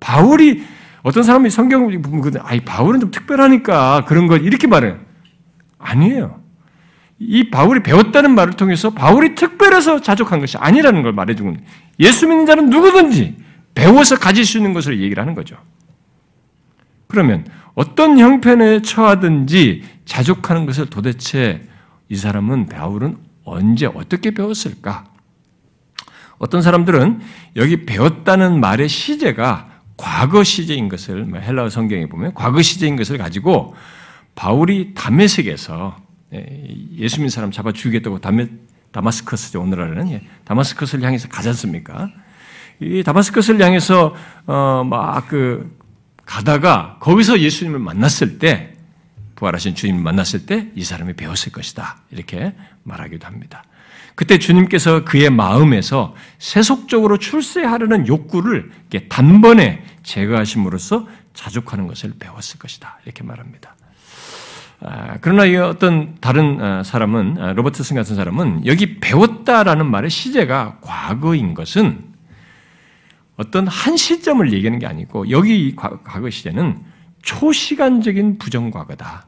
[0.00, 0.64] 바울이
[1.02, 4.98] 어떤 사람이 성경을 보면 아이 바울은 좀 특별하니까 그런 걸 이렇게 말해요.
[5.78, 6.43] 아니에요.
[7.18, 11.56] 이 바울이 배웠다는 말을 통해서 바울이 특별해서 자족한 것이 아니라는 걸 말해주고
[12.00, 13.36] 예수 믿는 자는 누구든지
[13.74, 15.56] 배워서 가질 수 있는 것을 얘기를 하는 거죠.
[17.06, 21.62] 그러면 어떤 형편에 처하든지 자족하는 것을 도대체
[22.08, 25.04] 이 사람은 바울은 언제 어떻게 배웠을까?
[26.38, 27.20] 어떤 사람들은
[27.56, 33.74] 여기 배웠다는 말의 시제가 과거 시제인 것을 뭐 헬라어 성경에 보면 과거 시제인 것을 가지고
[34.34, 35.96] 바울이 담메색에서
[36.34, 38.20] 예, 예수 믿는 사람 잡아 죽이겠다고
[38.92, 42.10] 다마스커스죠 오늘날은 예, 다마스커스를 향해서 가지 않습니까?
[42.80, 44.14] 이 다마스커스를 향해서
[44.46, 45.76] 어 막 그
[46.26, 48.74] 가다가 거기서 예수님을 만났을 때
[49.36, 53.64] 부활하신 주님을 만났을 때 이 사람이 배웠을 것이다 이렇게 말하기도 합니다.
[54.14, 58.70] 그때 주님께서 그의 마음에서 세속적으로 출세하려는 욕구를
[59.08, 63.73] 단번에 제거하심으로써 자족하는 것을 배웠을 것이다 이렇게 말합니다.
[64.86, 70.78] 아, 그러나 이 어떤 다른 아, 사람은 아, 로버트슨 같은 사람은 여기 배웠다라는 말의 시제가
[70.82, 72.04] 과거인 것은
[73.36, 76.78] 어떤 한 시점을 얘기하는 게 아니고 여기 이 과거 시제는
[77.22, 79.26] 초시간적인 부정과거다.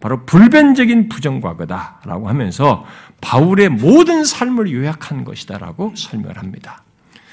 [0.00, 2.86] 바로 불변적인 부정과거다라고 하면서
[3.20, 6.82] 바울의 모든 삶을 요약한 것이다라고 설명을 합니다.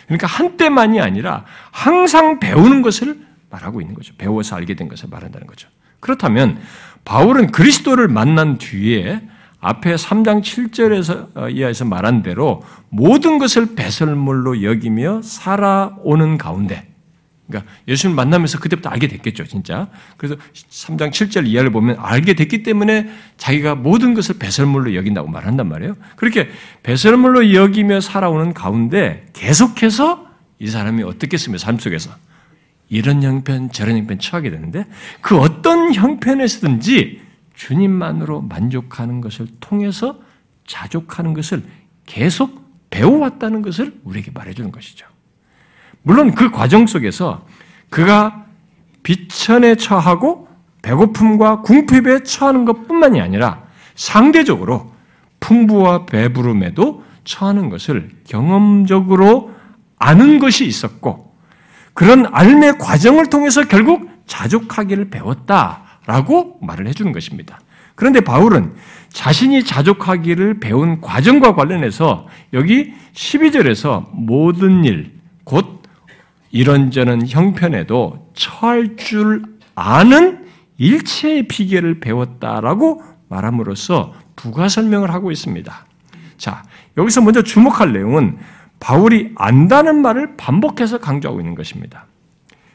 [0.06, 4.14] 그러니까 한때만이 아니라 항상 배우는 것을 말하고 있는 거죠.
[4.18, 5.70] 배워서 알게 된 것을 말한다는 거죠.
[6.00, 6.60] 그렇다면
[7.06, 9.22] 바울은 그리스도를 만난 뒤에
[9.60, 16.88] 앞에 3장 7절에서 어, 이하에서 말한 대로 모든 것을 배설물로 여기며 살아오는 가운데
[17.48, 19.88] 그러니까 예수를 만나면서 그때부터 알게 됐겠죠, 진짜.
[20.18, 25.96] 그래서 3장 7절 이하를 보면 알게 됐기 때문에 자기가 모든 것을 배설물로 여긴다고 말한단 말이에요.
[26.18, 26.50] 그렇게
[26.84, 30.28] 배설물로 여기며 살아오는 가운데 계속해서
[30.60, 32.12] 이 사람이 어떻겠으며 삶 속에서
[32.90, 34.86] 이런 형편, 저런 형편 처하게 되는데
[35.22, 37.22] 그 어떤 형편에서든지
[37.54, 40.20] 주님만으로 만족하는 것을 통해서
[40.66, 41.64] 자족하는 것을
[42.06, 45.08] 계속 배워왔다는 것을 우리에게 말해주는 것이죠.
[46.04, 47.46] 물론 그 과정 속에서
[47.90, 48.46] 그가
[49.04, 50.48] 비천에 처하고
[50.82, 53.64] 배고픔과 궁핍에 처하는 것 뿐만이 아니라
[53.96, 54.94] 상대적으로
[55.40, 59.52] 풍부와 배부름에도 처하는 것을 경험적으로
[59.98, 61.27] 아는 것이 있었고
[61.98, 67.60] 그런 알매 과정을 통해서 결국 자족하기를 배웠다라고 말을 해주는 것입니다.
[67.96, 68.76] 그런데 바울은
[69.10, 75.82] 자신이 자족하기를 배운 과정과 관련해서 여기 12절에서 모든 일, 곧
[76.52, 79.42] 이런저런 형편에도 처할 줄
[79.74, 80.46] 아는
[80.78, 85.86] 일체의 비결을 배웠다라고 말함으로써 부가 설명을 하고 있습니다.
[86.38, 86.62] 자,
[86.96, 88.38] 여기서 먼저 주목할 내용은
[88.80, 92.06] 바울이 안다는 말을 반복해서 강조하고 있는 것입니다.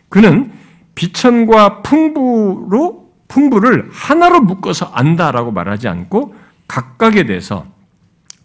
[0.09, 0.53] 그는
[0.95, 6.35] 비천과 풍부로 풍부를 하나로 묶어서 안다라고 말하지 않고
[6.69, 7.67] 각각에 대해서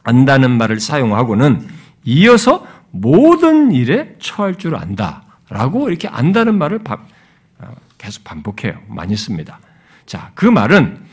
[0.03, 1.67] 안다는 말을 사용하고는
[2.05, 7.67] 이어서 모든 일에 처할 줄 안다라고 이렇게 안다는 말을 어,
[7.97, 8.79] 계속 반복해요.
[8.87, 9.59] 많이 씁니다.
[10.05, 11.05] 자, 그 말은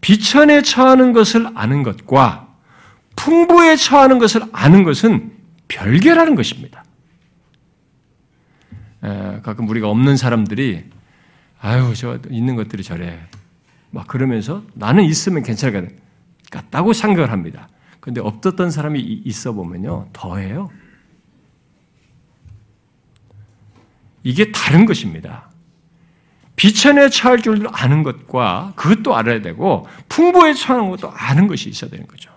[0.00, 2.46] 비천에 처하는 것을 아는 것과
[3.16, 5.32] 풍부에 처하는 것을 아는 것은
[5.68, 6.84] 별개라는 것입니다.
[9.02, 10.84] 에, 가끔 우리가 없는 사람들이
[11.60, 13.18] 아유 저 있는 것들이 저래
[13.90, 15.94] 막 그러면서 나는 있으면 괜찮을 것
[16.50, 17.68] 같다고 생각을 합니다.
[18.00, 20.70] 그런데 없었던 사람이 있어 보면요 더해요.
[24.22, 25.50] 이게 다른 것입니다.
[26.56, 32.06] 비천에 처할 줄 아는 것과 그것도 알아야 되고 풍부에 처하는 것도 아는 것이 있어야 되는
[32.06, 32.35] 거죠.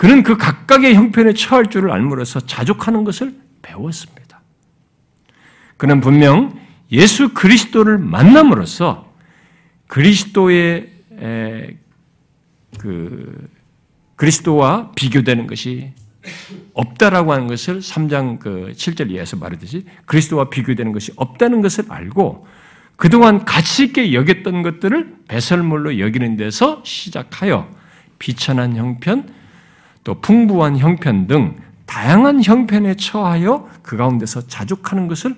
[0.00, 4.40] 그는 그 각각의 형편에 처할 줄을 알므로써 자족하는 것을 배웠습니다.
[5.76, 6.58] 그는 분명
[6.90, 9.12] 예수 그리스도를 만남으로써
[9.88, 10.90] 그리스도의
[12.78, 13.48] 그
[14.16, 15.92] 그리스도와 비교되는 것이
[16.72, 22.46] 없다라고 하는 것을 3장 그 7절 이하에서 말하듯이 그리스도와 비교되는 것이 없다는 것을 알고
[22.96, 27.70] 그동안 가치 있게 여겼던 것들을 배설물로 여기는 데서 시작하여
[28.18, 29.38] 비천한 형편,
[30.04, 35.36] 또 풍부한 형편 등 다양한 형편에 처하여 그 가운데서 자족하는 것을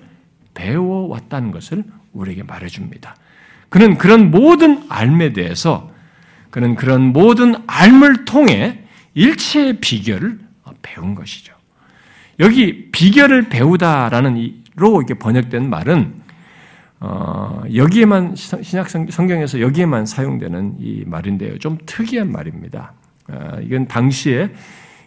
[0.53, 3.15] 배워왔다는 것을 우리에게 말해줍니다.
[3.69, 5.89] 그는 그런 모든 삶에 대해서
[6.51, 8.83] 그는 그런 모든 삶을 통해
[9.15, 10.39] 일체의 비결을
[10.83, 11.53] 배운 것이죠.
[12.39, 16.21] 여기 비결을 배우다라는 로 이렇게 번역된 말은
[16.99, 21.59] 어, 여기에만 신약 성경에서 여기에만 사용되는 이 말인데요.
[21.59, 22.93] 좀 특이한 말입니다.
[23.27, 24.49] 어, 이건 당시에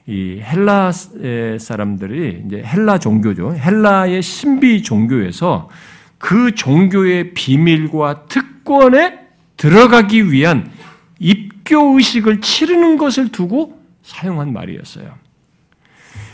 [0.07, 3.57] 이 헬라 사람들이 이제 헬라 종교죠.
[3.57, 5.69] 헬라의 신비 종교에서
[6.19, 9.19] 그 종교의 비밀과 특권에
[9.57, 10.71] 들어가기 위한
[11.19, 15.13] 입교 의식을 치르는 것을 두고 사용한 말이었어요.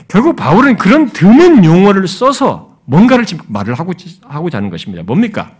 [0.08, 3.92] 결국 바울은 그런 드문 용어를 써서 뭔가를 지금 말을 하고,
[4.22, 5.02] 하고자 하는 것입니다.
[5.02, 5.52] 뭡니까?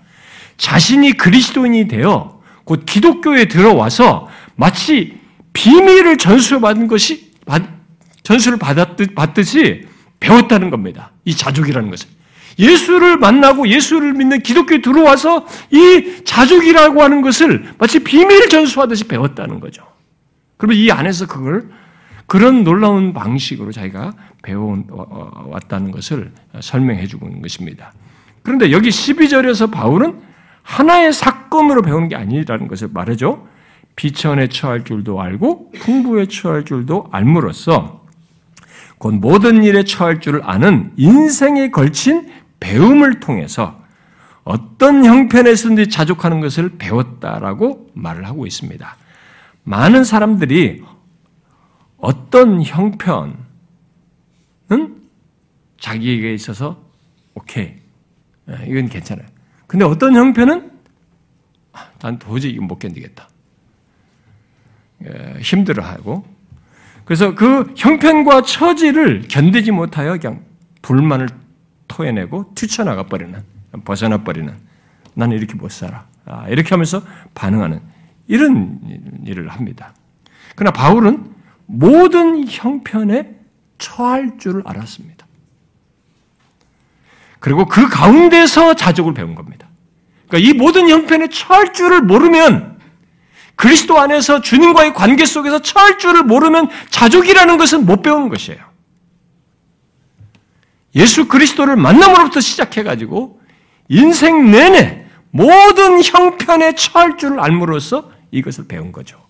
[0.59, 5.22] 자신이 그리스도인이 되어 곧 기독교에 들어와서 마치
[5.53, 7.33] 비밀을 전수받은 것이,
[8.23, 9.87] 전수를 받았듯, 받듯이
[10.21, 11.13] 배웠다는 겁니다.
[11.25, 12.09] 이 자족이라는 것을.
[12.59, 19.85] 예수를 만나고 예수를 믿는 기독교에 들어와서 이 자족이라고 하는 것을 마치 비밀 전수하듯이 배웠다는 거죠.
[20.59, 21.71] 그러면 이 안에서 그걸
[22.27, 24.13] 그런 놀라운 방식으로 자기가
[24.43, 27.93] 배워왔다는 것을 설명해 주고 있는 것입니다.
[28.43, 30.21] 그런데 여기 12절에서 바울은
[30.63, 33.49] 하나의 사건으로 배우는 게 아니라는 것을 말하죠.
[33.97, 38.05] 비천에 처할 줄도 알고 풍부에 처할 줄도 알므로써
[38.99, 42.31] 곧 모든 일에 처할 줄을 아는 인생에 걸친
[42.61, 43.83] 배움을 통해서
[44.45, 48.97] 어떤 형편에서든지 자족하는 것을 배웠다라고 말을 하고 있습니다.
[49.65, 50.83] 많은 사람들이
[51.99, 53.37] 어떤 형편은
[55.79, 56.83] 자기에게 있어서
[57.35, 57.75] 오케이.
[58.51, 59.27] 예, 이건 괜찮아요.
[59.67, 60.71] 근데 어떤 형편은
[61.73, 63.29] 아, 난 도저히 못 견디겠다.
[65.07, 66.25] 예, 힘들어하고
[67.05, 70.43] 그래서 그 형편과 처지를 견디지 못하여 그냥
[70.83, 71.29] 불만을
[71.89, 73.39] 토해내고 튀쳐나가 버리는
[73.85, 74.55] 벗어나 버리는
[75.15, 77.03] 나는 이렇게 못 살아 아, 이렇게 하면서
[77.35, 77.81] 반응하는
[78.29, 78.79] 이런
[79.27, 79.95] 일을 합니다.
[80.55, 81.33] 그러나 바울은
[81.67, 83.35] 모든 형편에
[83.79, 85.27] 처할 줄을 알았습니다.
[87.41, 89.67] 그리고 그 가운데서 자족을 배운 겁니다.
[90.29, 92.72] 그러니까 이 모든 형편에 처할 줄을 모르면
[93.63, 98.59] 그리스도 안에서 주님과의 관계 속에서 처할 줄을 모르면 자족이라는 것은 못 배우는 것이에요.
[100.97, 103.41] 예수 그리스도를 만남으로부터 시작해가지고
[103.89, 109.25] 인생 내내 모든 형편에 처할 줄을 알므로써 이것을 배운 거죠.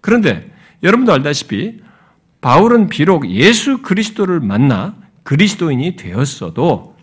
[0.00, 0.52] 그런데
[0.82, 1.80] 여러분도 알다시피
[2.40, 6.96] 바울은 비록 예수 그리스도를 만나 그리스도인이 되었어도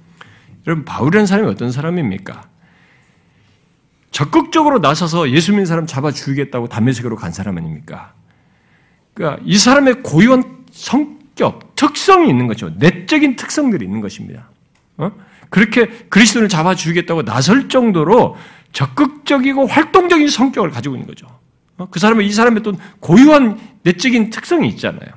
[0.67, 2.49] 여러분 바울이라는 사람이 어떤 사람입니까?
[4.11, 8.13] 적극적으로 나서서 예수 믿는 사람 잡아 죽이겠다고 담메색으로 간 사람 아닙니까?
[9.13, 12.69] 그러니까 이 사람의 고유한 성격, 특성이 있는 거죠.
[12.77, 14.49] 내적인 특성들이 있는 것입니다.
[14.97, 15.11] 어?
[15.49, 18.37] 그렇게 그리스도를 잡아 죽이겠다고 나설 정도로
[18.71, 21.27] 적극적이고 활동적인 성격을 가지고 있는 거죠.
[21.77, 21.87] 어?
[21.89, 25.09] 그 사람은 이 사람의 또 고유한 내적인 특성이 있잖아요.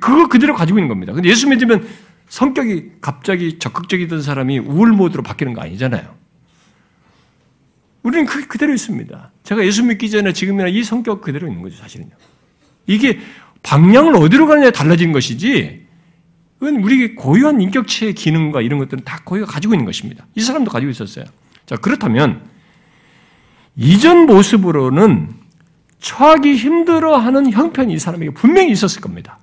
[0.00, 1.12] 그거 그대로 가지고 있는 겁니다.
[1.12, 1.86] 근데 예수 믿으면
[2.28, 6.23] 성격이 갑자기 적극적이던 사람이 우울 모드로 바뀌는 거 아니잖아요.
[8.04, 9.32] 우리는 그 그대로 있습니다.
[9.42, 12.10] 제가 예수 믿기 전에 지금이나 이 성격 그대로 있는 거죠, 사실은요.
[12.86, 13.18] 이게
[13.62, 15.86] 방향을 어디로 가느냐에 달라진 것이지,
[16.58, 20.26] 그건 우리 고유한 인격체의 기능과 이런 것들은 다 고유가 가지고 있는 것입니다.
[20.34, 21.24] 이 사람도 가지고 있었어요.
[21.64, 22.42] 자, 그렇다면,
[23.74, 25.30] 이전 모습으로는
[25.98, 29.38] 처하기 힘들어 하는 형편이 이 사람에게 분명히 있었을 겁니다.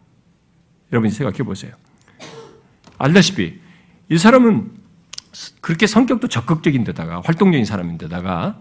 [0.91, 1.73] 여러분이 생각해 보세요.
[2.99, 3.59] 알다시피,
[4.09, 4.80] 이 사람은
[5.61, 8.59] 그렇게 성격도 적극적인 데다가 활동적인 사람인데다가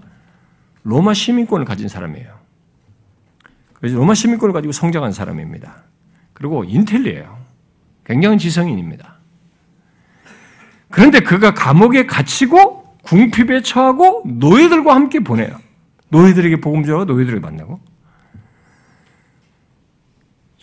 [0.83, 2.39] 로마 시민권을 가진 사람이에요.
[3.75, 5.85] 그래서 로마 시민권을 가지고 성장한 사람입니다.
[6.33, 7.39] 그리고 인텔리예요.
[8.05, 9.19] 굉장한 지성인입니다.
[10.91, 15.59] 그런데 그가 감옥에 갇히고 궁핍에 처하고 노예들과 함께 보내요.
[16.09, 17.81] 노예들에게 복음 전하고 노예들을 만나고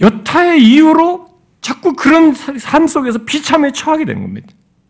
[0.01, 1.27] 여타의 이유로
[1.61, 4.49] 자꾸 그런 삶 속에서 비참에 처하게 되는 겁니다.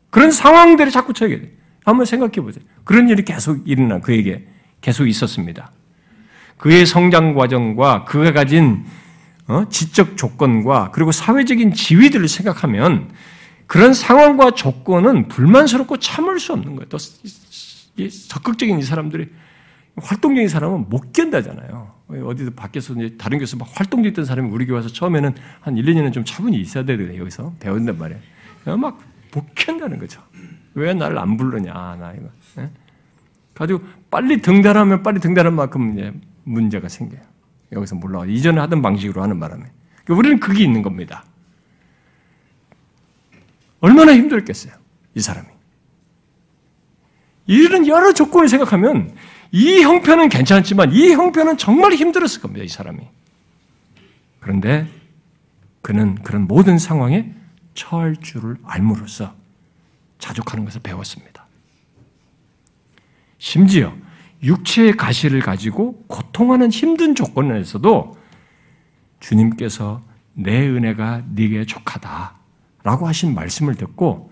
[0.09, 1.51] 그런 상황들이 자꾸 처하게 돼.
[1.83, 2.63] 한번 생각해 보세요.
[2.83, 4.45] 그런 일이 계속 일어나 그에게
[4.81, 5.71] 계속 있었습니다.
[6.57, 8.85] 그의 성장 과정과 그가 가진
[9.47, 9.65] 어?
[9.69, 13.09] 지적 조건과 그리고 사회적인 지위들을 생각하면
[13.65, 16.89] 그런 상황과 조건은 불만스럽고 참을 수 없는 거예요.
[16.89, 16.97] 또
[18.27, 19.29] 적극적인 이 사람들이
[19.97, 21.95] 활동적인 사람은 못 견다잖아요.
[22.07, 26.13] 어디서 밖에서 이제 다른 교수 막 활동적이던 사람이 우리 교회 와서 처음에는 한 1, 2년은
[26.13, 27.19] 좀 차분히 있어야 되거든요.
[27.19, 28.77] 여기서 배운단 말이에요.
[28.77, 28.99] 막
[29.31, 30.21] 복현다는 거죠.
[30.73, 32.29] 왜 나를 안 부르냐, 아, 나 이거.
[32.59, 32.69] 예?
[33.53, 36.13] 가지고 빨리 등단하면 빨리 등단한 만큼 이제
[36.43, 37.21] 문제가 생겨요.
[37.71, 38.25] 여기서 몰라.
[38.25, 39.63] 이전에 하던 방식으로 하는 바람에.
[40.05, 41.25] 그러니까 우리는 그게 있는 겁니다.
[43.79, 44.73] 얼마나 힘들겠어요,
[45.15, 45.47] 이 사람이.
[47.47, 49.15] 이런 여러 조건을 생각하면
[49.51, 52.99] 이 형편은 괜찮지만 이 형편은 정말 힘들었을 겁니다, 이 사람이.
[54.39, 54.87] 그런데
[55.81, 57.33] 그는 그런 모든 상황에
[57.77, 59.33] 처할 줄을 알므로써
[60.17, 61.45] 자족하는 것을 배웠습니다.
[63.37, 63.93] 심지어
[64.41, 68.17] 육체의 가시를 가지고 고통하는 힘든 조건에서도
[69.19, 70.01] 주님께서
[70.33, 74.31] 내 은혜가 네게 족하다라고 하신 말씀을 듣고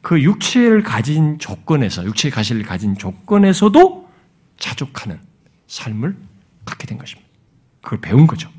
[0.00, 4.08] 그 육체를 가진 조건에서 육체의 가시를 가진 조건에서도
[4.58, 5.18] 자족하는
[5.66, 6.16] 삶을
[6.64, 7.28] 갖게 된 것입니다.
[7.82, 8.53] 그걸 배운 거죠.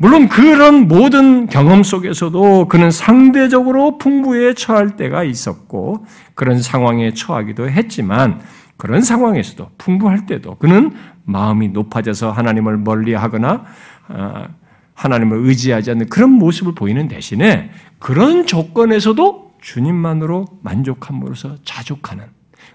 [0.00, 8.40] 물론 그런 모든 경험 속에서도 그는 상대적으로 풍부에 처할 때가 있었고 그런 상황에 처하기도 했지만
[8.76, 10.94] 그런 상황에서도 풍부할 때도 그는
[11.24, 13.64] 마음이 높아져서 하나님을 멀리하거나
[14.06, 14.48] 아,
[14.94, 22.24] 하나님을 의지하지 않는 그런 모습을 보이는 대신에 그런 조건에서도 주님만으로 만족함으로써 자족하는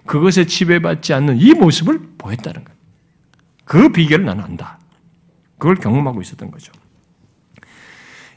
[0.04, 2.74] 그것에 지배받지 않는 이 모습을 보였다는 것.
[3.64, 4.78] 그 비결을 나는 안다.
[5.56, 6.70] 그걸 경험하고 있었던 거죠.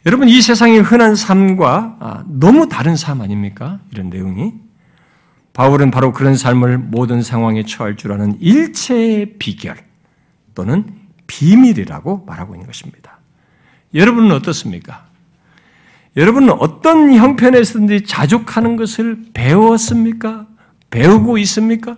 [0.08, 3.82] 여러분 이 세상의 흔한 삶과 아, 너무 다른 삶 아닙니까?
[3.92, 4.54] 이런 내용이
[5.52, 9.76] 바울은 바로 그런 삶을 모든 상황에 처할 줄 아는 일체의 비결
[10.56, 10.86] 또는
[11.28, 13.20] 비밀이라고 말하고 있는 것입니다.
[13.94, 15.08] 여러분은 어떻습니까?
[16.16, 20.48] 여러분은 어떤 형편에서든지 자족하는 것을 배웠습니까?
[20.90, 21.98] 배우고 있습니까?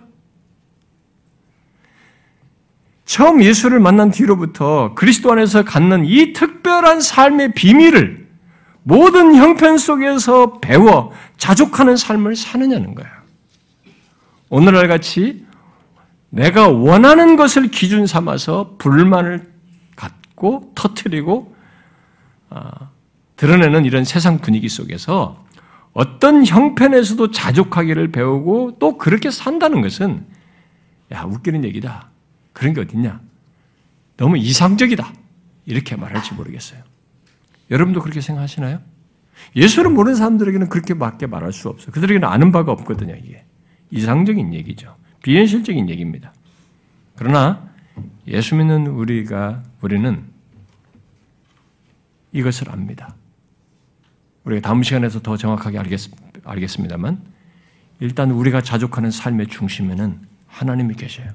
[3.10, 8.28] 처음 예수를 만난 뒤로부터 그리스도 안에서 갖는 이 특별한 삶의 비밀을
[8.84, 13.10] 모든 형편 속에서 배워 자족하는 삶을 사느냐는 거예요.
[14.48, 15.44] 오늘날 같이
[16.28, 19.50] 내가 원하는 것을 기준 삼아서 불만을
[19.96, 21.52] 갖고 터트리고
[22.50, 22.70] 어,
[23.34, 25.44] 드러내는 이런 세상 분위기 속에서
[25.94, 30.24] 어떤 형편에서도 자족하기를 배우고 또 그렇게 산다는 것은
[31.12, 32.09] 야 웃기는 얘기다.
[32.52, 33.20] 그런 게 어딨냐?
[34.16, 35.12] 너무 이상적이다.
[35.66, 36.82] 이렇게 말할지 모르겠어요.
[37.70, 38.80] 여러분도 그렇게 생각하시나요?
[39.56, 41.92] 예수를 모르는 사람들에게는 그렇게 맞게 말할 수 없어요.
[41.92, 43.44] 그들에게는 아는 바가 없거든요, 이게.
[43.90, 44.96] 이상적인 얘기죠.
[45.22, 46.32] 비현실적인 얘기입니다.
[47.16, 47.68] 그러나
[48.26, 50.24] 예수 믿는 우리가, 우리는
[52.32, 53.14] 이것을 압니다.
[54.44, 56.00] 우리가 다음 시간에서 더 정확하게 알겠,
[56.44, 57.22] 알겠습니다만,
[58.00, 61.28] 일단 우리가 자족하는 삶의 중심에는 하나님이 계셔요.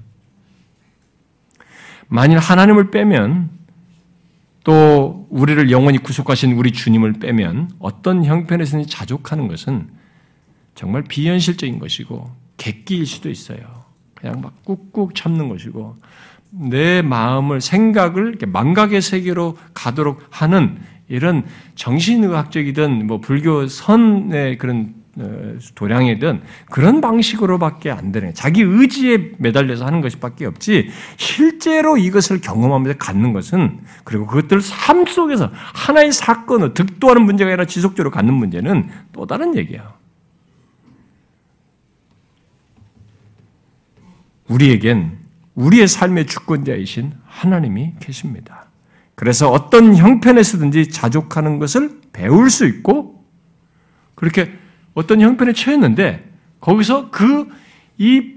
[2.08, 3.50] 만일 하나님을 빼면
[4.64, 9.90] 또 우리를 영원히 구속하신 우리 주님을 빼면 어떤 형편에서는 자족하는 것은
[10.74, 13.86] 정말 비현실적인 것이고 객기일 수도 있어요.
[14.16, 15.96] 그냥 막 꾹꾹 참는 것이고
[16.50, 25.05] 내 마음을 생각을 망각의 세계로 가도록 하는 이런 정신의학적이든 뭐 불교 선의 그런 어,
[25.76, 33.32] 도량이든 그런 방식으로밖에 안 되는 자기 의지에 매달려서 하는 것밖에 없지 실제로 이것을 경험하면서 갖는
[33.32, 39.56] 것은 그리고 그것들 삶 속에서 하나의 사건을 득도하는 문제가 아니라 지속적으로 갖는 문제는 또 다른
[39.56, 39.94] 얘기야.
[44.50, 45.18] 우리에겐
[45.56, 48.66] 우리의 삶의 주권자이신 하나님이 계십니다.
[49.16, 53.26] 그래서 어떤 형편에서든지 자족하는 것을 배울 수 있고
[54.14, 54.52] 그렇게
[54.96, 56.28] 어떤 형편에 처했는데
[56.60, 57.66] 거기서 그
[57.98, 58.36] 이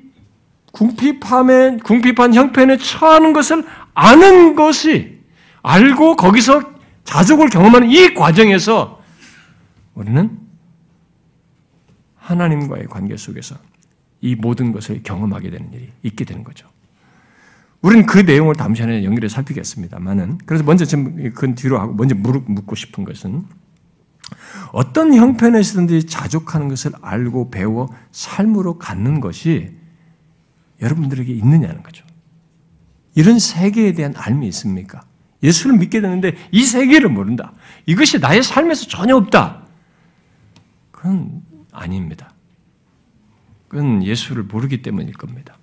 [0.73, 5.19] 궁핍함에 궁핍한 형편에 처하는 것을 아는 것이
[5.63, 6.63] 알고 거기서
[7.05, 9.03] 자족을 경험하는 이 과정에서
[9.95, 10.39] 우리는
[12.17, 13.57] 하나님과의 관계 속에서
[14.21, 16.69] 이 모든 것을 경험하게 되는 일이 있게 되는 거죠.
[17.81, 22.75] 우리는 그 내용을 다음 시간에 연결해 살피겠습니다만은 그래서 먼저 지금 그 뒤로 하고 먼저 묻고
[22.75, 23.45] 싶은 것은
[24.73, 29.77] 어떤 형편에서든지 자족하는 것을 알고 배워 삶으로 갖는 것이
[30.81, 32.05] 여러분들에게 있느냐는 거죠.
[33.15, 35.03] 이런 세계에 대한 알미 있습니까?
[35.43, 37.53] 예수를 믿게 되는데 이 세계를 모른다.
[37.87, 39.63] 이것이 나의 삶에서 전혀 없다.
[40.91, 42.33] 그건 아닙니다.
[43.69, 45.57] 그건 예수를 모르기 때문일 겁니다.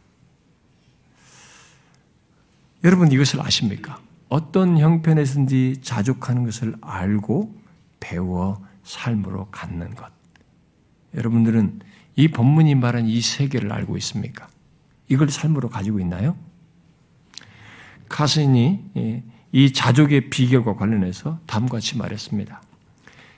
[2.84, 4.00] 여러분 이것을 아십니까?
[4.30, 7.56] 어떤 형편에서든지 자족하는 것을 알고
[8.00, 10.12] 배워 삶으로 갖는 것.
[11.16, 11.80] 여러분들은
[12.16, 14.48] 이 본문이 말한 이 세계를 알고 있습니까?
[15.08, 16.36] 이걸 삶으로 가지고 있나요?
[18.10, 19.22] 카슨이
[19.52, 22.62] 이 자족의 비결과 관련해서 다음과 같이 말했습니다.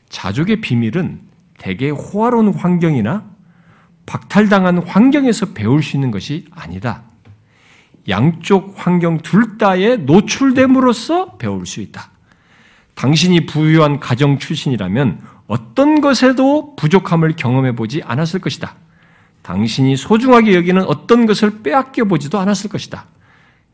[0.09, 1.21] 자족의 비밀은
[1.57, 3.29] 대개 호화로운 환경이나
[4.05, 7.03] 박탈당한 환경에서 배울 수 있는 것이 아니다.
[8.07, 12.09] 양쪽 환경 둘 다에 노출됨으로써 배울 수 있다.
[12.97, 18.73] 당신이 부유한 가정 출신이라면 어떤 것에도 부족함을 경험해 보지 않았을 것이다.
[19.43, 23.05] 당신이 소중하게 여기는 어떤 것을 빼앗겨 보지도 않았을 것이다.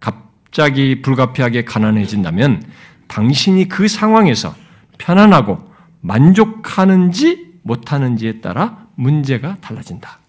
[0.02, 2.64] 갑자기 불가피하게 가난해진다면
[3.08, 4.54] 당신이 그 상황에서
[4.98, 5.72] 편안하고
[6.02, 10.20] 만족하는지 못하는지에 따라 문제가 달라진다.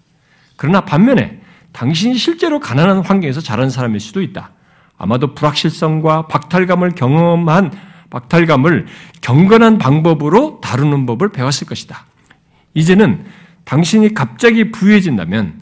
[0.55, 1.41] 그러나 반면에
[1.73, 4.51] 당신이 실제로 가난한 환경에서 자란 사람일 수도 있다.
[4.97, 7.73] 아마도 불확실성과 박탈감을 경험한
[8.15, 8.87] 박탈감을
[9.23, 12.07] 경건한 방법으로 다루는 법을 배웠을 것이다.
[12.75, 13.25] 이제는
[13.65, 15.61] 당신이 갑자기 부유해진다면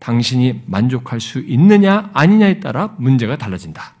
[0.00, 3.94] 당신이 만족할 수 있느냐 아니냐에 따라 문제가 달라진다.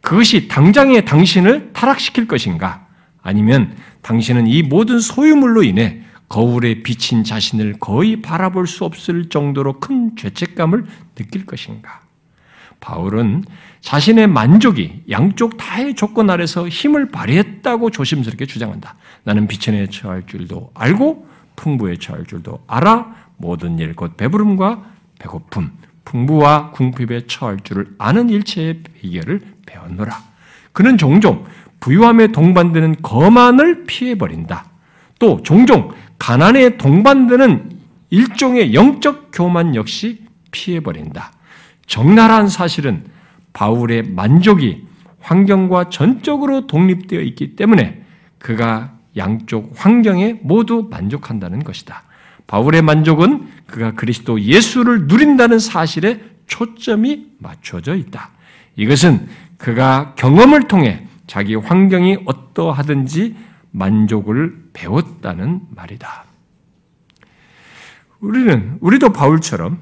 [0.00, 2.86] 그것이 당장에 당신을 타락시킬 것인가
[3.22, 10.16] 아니면 당신은 이 모든 소유물로 인해 거울에 비친 자신을 거의 바라볼 수 없을 정도로 큰
[10.16, 12.00] 죄책감을 느낄 것인가?
[12.80, 13.44] 바울은
[13.84, 18.94] 자신의 만족이 양쪽 다의 조건 아래서 힘을 발휘했다고 조심스럽게 주장한다.
[19.24, 24.82] 나는 비천에 처할 줄도 알고 풍부에 처할 줄도 알아 모든 일 곧 배부름과
[25.18, 25.70] 배고픔,
[26.06, 30.16] 풍부와 궁핍에 처할 줄을 아는 일체의 비결을 배웠노라.
[30.72, 31.44] 그는 종종
[31.80, 34.64] 부유함에 동반되는 거만을 피해버린다.
[35.18, 37.70] 또 종종 가난에 동반되는
[38.08, 41.32] 일종의 영적 교만 역시 피해버린다.
[41.86, 43.12] 적나라한 사실은
[43.54, 44.86] 바울의 만족이
[45.20, 48.04] 환경과 전적으로 독립되어 있기 때문에
[48.38, 52.02] 그가 양쪽 환경에 모두 만족한다는 것이다.
[52.46, 58.30] 바울의 만족은 그가 그리스도 예수를 누린다는 사실에 초점이 맞춰져 있다.
[58.76, 63.34] 이것은 그가 경험을 통해 자기 환경이 어떠하든지
[63.70, 66.24] 만족을 배웠다는 말이다.
[68.20, 69.78] 우리는, 우리도 바울처럼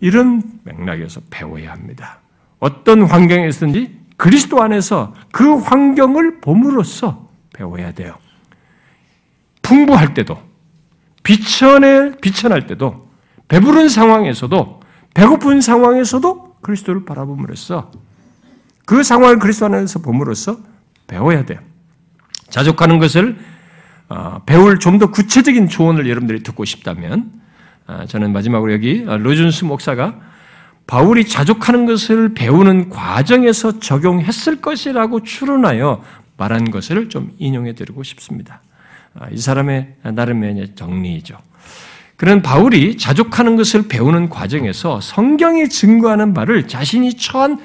[0.00, 2.20] 이런 맥락에서 배워야 합니다.
[2.64, 8.16] 어떤 환경에서든지 그리스도 안에서 그 환경을 봄으로써 배워야 돼요.
[9.60, 10.38] 풍부할 때도,
[11.22, 13.10] 비천에, 비천할 때도,
[13.48, 14.80] 배부른 상황에서도,
[15.12, 17.92] 배고픈 상황에서도 그리스도를 바라봄으로써
[18.86, 20.56] 그 상황을 그리스도 안에서 봄으로써
[21.06, 21.60] 배워야 돼요.
[22.48, 23.36] 자족하는 것을
[24.08, 27.30] 어, 배울 좀 더 구체적인 조언을 여러분들이 듣고 싶다면
[27.86, 30.18] 아, 저는 마지막으로 여기 로준스 목사가
[30.86, 36.02] 바울이 자족하는 것을 배우는 과정에서 적용했을 것이라고 추론하여
[36.36, 38.60] 말한 것을 좀 인용해 드리고 싶습니다.
[39.14, 41.38] 아, 이 사람의 나름의 정리이죠.
[42.16, 47.58] 그런 바울이 자족하는 것을 배우는 과정에서 성경이 증거하는 바를 자신이 처한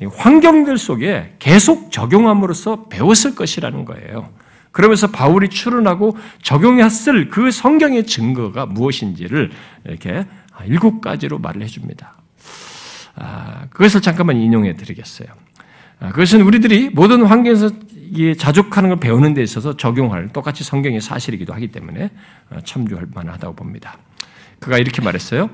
[0.00, 4.28] 환경들 속에 계속 적용함으로써 배웠을 것이라는 거예요.
[4.72, 9.50] 그러면서 바울이 추론하고 적용했을 그 성경의 증거가 무엇인지를
[9.86, 10.26] 이렇게
[10.66, 12.14] 일곱 가지로 말을 해줍니다.
[13.16, 15.28] 아, 그것을 잠깐만 인용해 드리겠어요.
[16.00, 17.70] 아, 그것은 우리들이 모든 환경에서
[18.38, 22.10] 자족하는 걸 배우는 데 있어서 적용할 똑같이 성경의 사실이기도 하기 때문에
[22.50, 23.98] 어, 참조할 만하다고 봅니다.
[24.60, 25.50] 그가 이렇게 말했어요.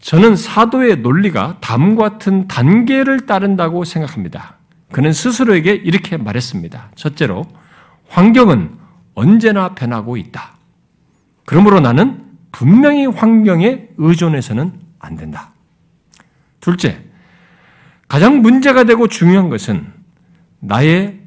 [0.00, 4.56] 저는 사도의 논리가 다음과 같은 단계를 따른다고 생각합니다.
[4.90, 6.90] 그는 스스로에게 이렇게 말했습니다.
[6.96, 7.46] 첫째로,
[8.08, 8.78] 환경은
[9.14, 10.56] 언제나 변하고 있다.
[11.46, 15.51] 그러므로 나는 분명히 환경에 의존해서는 안 된다.
[16.62, 17.02] 둘째,
[18.08, 19.92] 가장 문제가 되고 중요한 것은
[20.60, 21.20] 나의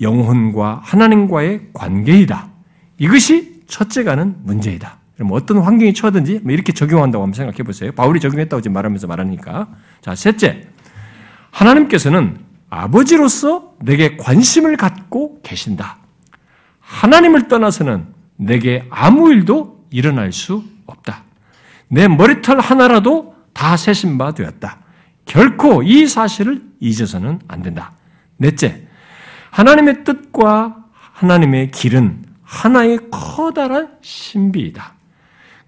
[0.00, 2.48] 영혼과 하나님과의 관계이다.
[2.96, 4.96] 이것이 첫째가는 문제이다.
[5.14, 7.92] 그럼 어떤 환경이 처하든지 뭐 이렇게 적용한다고 한번 생각해 보세요.
[7.92, 9.68] 바울이 적용했다고 지금 말하면서 말하니까.
[10.00, 10.68] 자, 셋째.
[11.50, 12.38] 하나님께서는
[12.70, 15.98] 아버지로서 내게 관심을 갖고 계신다.
[16.80, 21.24] 하나님을 떠나서는 내게 아무 일도 일어날 수 없다.
[21.88, 24.78] 내 머리털 하나라도 다 세신 바 되었다.
[25.24, 27.90] 결코 이 사실을 잊어서는 안 된다.
[28.36, 28.86] 넷째,
[29.50, 34.94] 하나님의 뜻과 하나님의 길은 하나의 커다란 신비이다.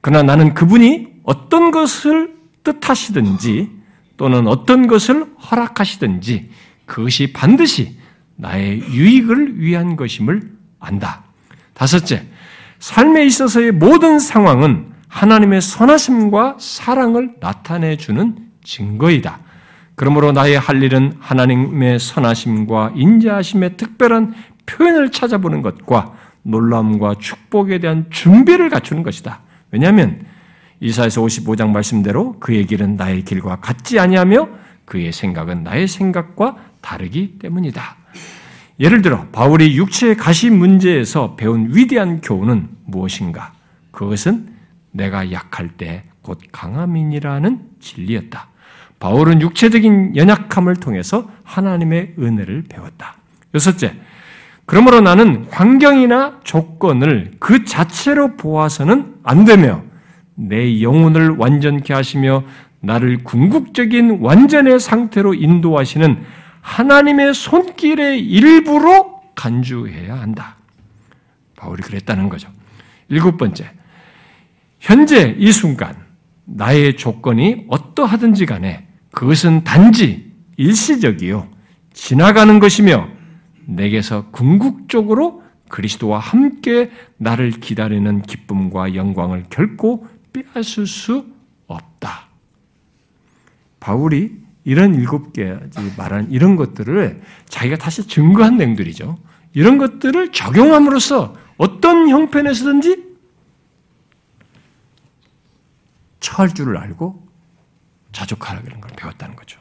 [0.01, 3.68] 그러나 나는 그분이 어떤 것을 뜻하시든지
[4.16, 6.49] 또는 어떤 것을 허락하시든지
[6.86, 7.99] 그것이 반드시
[8.36, 11.24] 나의 유익을 위한 것임을 안다.
[11.74, 12.24] 다섯째,
[12.78, 19.40] 삶에 있어서의 모든 상황은 하나님의 선하심과 사랑을 나타내 주는 증거이다.
[19.96, 24.34] 그러므로 나의 할 일은 하나님의 선하심과 인자하심의 특별한
[24.64, 29.40] 표현을 찾아보는 것과 놀람과 축복에 대한 준비를 갖추는 것이다.
[29.72, 30.24] 왜냐하면
[30.78, 34.48] 이사에서 55장 말씀대로 그의 길은 나의 길과 같지 아니하며
[34.86, 37.96] 그의 생각은 나의 생각과 다르기 때문이다.
[38.78, 43.52] 예를 들어 바울이 육체의 가시 문제에서 배운 위대한 교훈은 무엇인가?
[43.90, 44.49] 그것은
[44.93, 48.49] 내가 약할 때 곧 강함이니라는 진리였다.
[48.99, 53.16] 바울은 육체적인 연약함을 통해서 하나님의 은혜를 배웠다.
[53.55, 53.95] 여섯째,
[54.66, 59.82] 그러므로 나는 환경이나 조건을 그 자체로 보아서는 안 되며
[60.34, 62.45] 내 영혼을 완전케 하시며
[62.80, 66.22] 나를 궁극적인 완전의 상태로 인도하시는
[66.61, 70.57] 하나님의 손길의 일부로 간주해야 한다.
[71.57, 72.49] 바울이 그랬다는 거죠.
[73.09, 73.70] 일곱 번째,
[74.81, 75.95] 현재 이 순간
[76.47, 81.49] 나의 조건이 어떠하든지 간에 그것은 단지 일시적이요.
[81.93, 83.09] 지나가는 것이며
[83.66, 91.26] 내게서 궁극적으로 그리스도와 함께 나를 기다리는 기쁨과 영광을 결코 빼앗을 수
[91.66, 92.28] 없다.
[93.78, 94.33] 바울이
[94.64, 99.18] 이런 일곱 개지 말한 이런 것들을 자기가 다시 증거한 내용들이죠.
[99.53, 103.09] 이런 것들을 적용함으로써 어떤 형편에서든지
[106.21, 107.29] 처할 줄을 알고
[108.12, 109.61] 자족하라는 걸 배웠다는 거죠.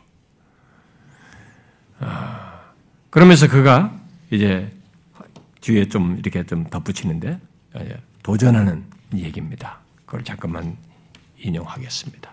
[1.99, 2.61] 아,
[3.09, 3.93] 그러면서 그가
[4.31, 4.71] 이제
[5.61, 7.39] 뒤에 좀 이렇게 좀 덧붙이는데
[8.23, 8.83] 도전하는
[9.13, 9.79] 얘기입니다.
[10.05, 10.77] 그걸 잠깐만
[11.39, 12.31] 인용하겠습니다.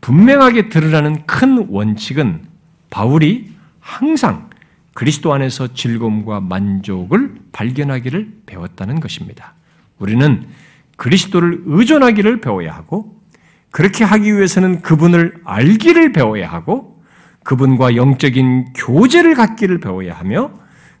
[0.00, 2.46] 분명하게 드러나는 큰 원칙은
[2.90, 4.50] 바울이 항상
[4.94, 9.54] 그리스도 안에서 즐거움과 만족을 발견하기를 배웠다는 것입니다.
[9.98, 10.46] 우리는
[11.02, 13.20] 그리스도를 의존하기를 배워야 하고
[13.72, 17.02] 그렇게 하기 위해서는 그분을 알기를 배워야 하고
[17.42, 20.52] 그분과 영적인 교제를 갖기를 배워야 하며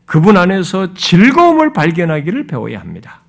[0.04, 3.20] 그분 안에서 즐거움을 발견하기를 배워야 합니다.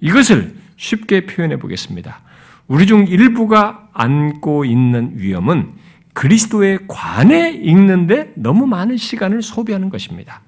[0.00, 2.20] 이것을 쉽게 표현해 보겠습니다.
[2.66, 5.68] 우리 중 일부가 안고 있는 위험은
[6.14, 10.40] 그리스도의 관에 읽는데 너무 많은 시간을 소비하는 것입니다.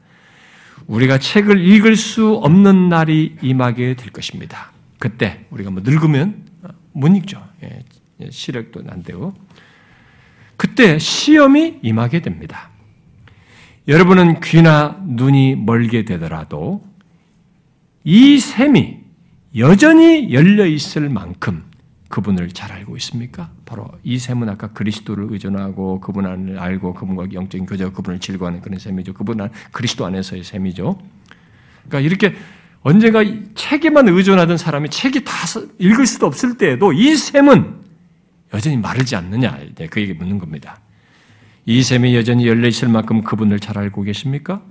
[0.86, 4.72] 우리가 책을 읽을 수 없는 날이 임하게 될 것입니다.
[5.03, 6.44] 그때 우리가 뭐 늙으면
[6.92, 7.44] 못 읽죠.
[7.64, 7.82] 예,
[8.20, 9.34] 예, 시력도 난데요.
[10.57, 12.70] 그때 시험이 임하게 됩니다.
[13.88, 16.86] 여러분은 귀나 눈이 멀게 되더라도
[18.05, 19.00] 이 샘이
[19.57, 21.64] 여전히 열려 있을 만큼
[22.09, 23.50] 그분을 잘 알고 있습니까?
[23.64, 28.78] 바로 이 셈은 아까 그리스도를 의존하고 그분 안을 알고 그분과 영적인 교제와 그분을 즐거워하는 그런
[28.78, 29.14] 셈이죠.
[29.14, 30.96] 그분 안 그리스도 안에서의 셈이죠.
[31.88, 32.36] 그러니까 이렇게
[32.83, 33.24] 언젠가
[33.55, 35.33] 책에만 의존하던 사람이 책이 다
[35.78, 37.83] 읽을 수도 없을 때에도 이 셈은
[38.53, 39.59] 여전히 마르지 않느냐?
[39.91, 40.80] 그 얘기 묻는 겁니다.
[41.64, 44.62] 이 셈이 여전히 열려 있을 만큼 그분을 잘 알고 계십니까?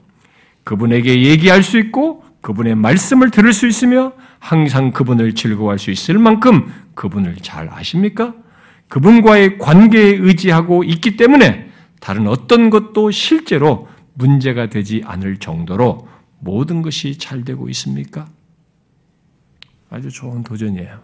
[0.64, 6.72] 그분에게 얘기할 수 있고 그분의 말씀을 들을 수 있으며 항상 그분을 즐거워할 수 있을 만큼
[6.96, 8.34] 그분을 잘 아십니까?
[8.90, 11.70] 그분과의 관계에 의지하고 있기 때문에
[12.02, 16.08] 다른 어떤 것도 실제로 문제가 되지 않을 정도로
[16.42, 18.28] 모든 것이 잘 되고 있습니까?
[19.90, 21.00] 아주 좋은 도전이에요.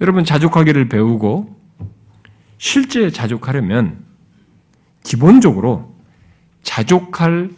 [0.00, 1.60] 여러분, 자족하기를 배우고
[2.58, 4.04] 실제 자족하려면
[5.02, 5.94] 기본적으로
[6.62, 7.50] 자족할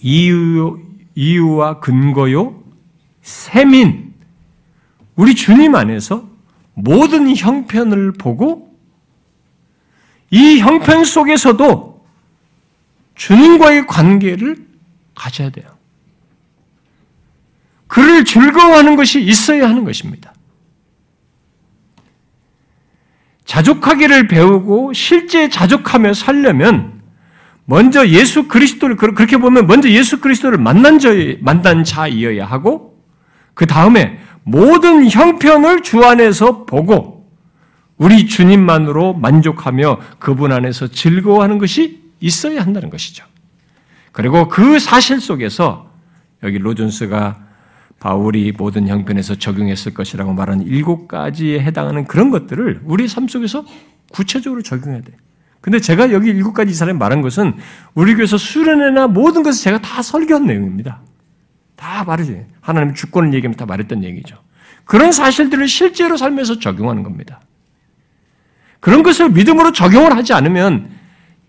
[0.00, 0.80] 이유,
[1.14, 2.62] 이유와 근거요,
[3.22, 4.14] 셈인
[5.16, 6.28] 우리 주님 안에서
[6.74, 8.70] 모든 형편을 보고
[10.30, 12.06] 이 형편 속에서도
[13.16, 14.69] 주님과의 관계를
[15.20, 15.66] 가져야 돼요.
[17.86, 20.32] 그를 즐거워하는 것이 있어야 하는 것입니다.
[23.44, 27.02] 자족하기를 배우고 실제 자족하며 살려면
[27.66, 31.10] 먼저 예수 그리스도를 그렇게 보면 먼저 예수 그리스도를 만난 자
[31.40, 32.98] 만난 자이어야 하고
[33.54, 37.28] 그 다음에 모든 형편을 주 안에서 보고
[37.98, 43.24] 우리 주님만으로 만족하며 그분 안에서 즐거워하는 것이 있어야 한다는 것이죠.
[44.12, 45.90] 그리고 그 사실 속에서
[46.42, 47.50] 여기 로존스가
[48.00, 53.64] 바울이 모든 형편에서 적용했을 것이라고 말하는 일곱 가지에 해당하는 그런 것들을 우리 삶 속에서
[54.10, 55.12] 구체적으로 적용해야 돼.
[55.60, 57.54] 근데 제가 여기 일곱 가지 이 사람이 말한 것은
[57.94, 61.02] 우리 교회에서 수련회나 모든 것을 제가 다 설교한 내용입니다.
[61.76, 62.46] 다 말이지.
[62.62, 64.38] 하나님 주권을 얘기하면 다 말했던 얘기죠.
[64.86, 67.40] 그런 사실들을 실제로 삶에서 적용하는 겁니다.
[68.80, 70.90] 그런 것을 믿음으로 적용을 하지 않으면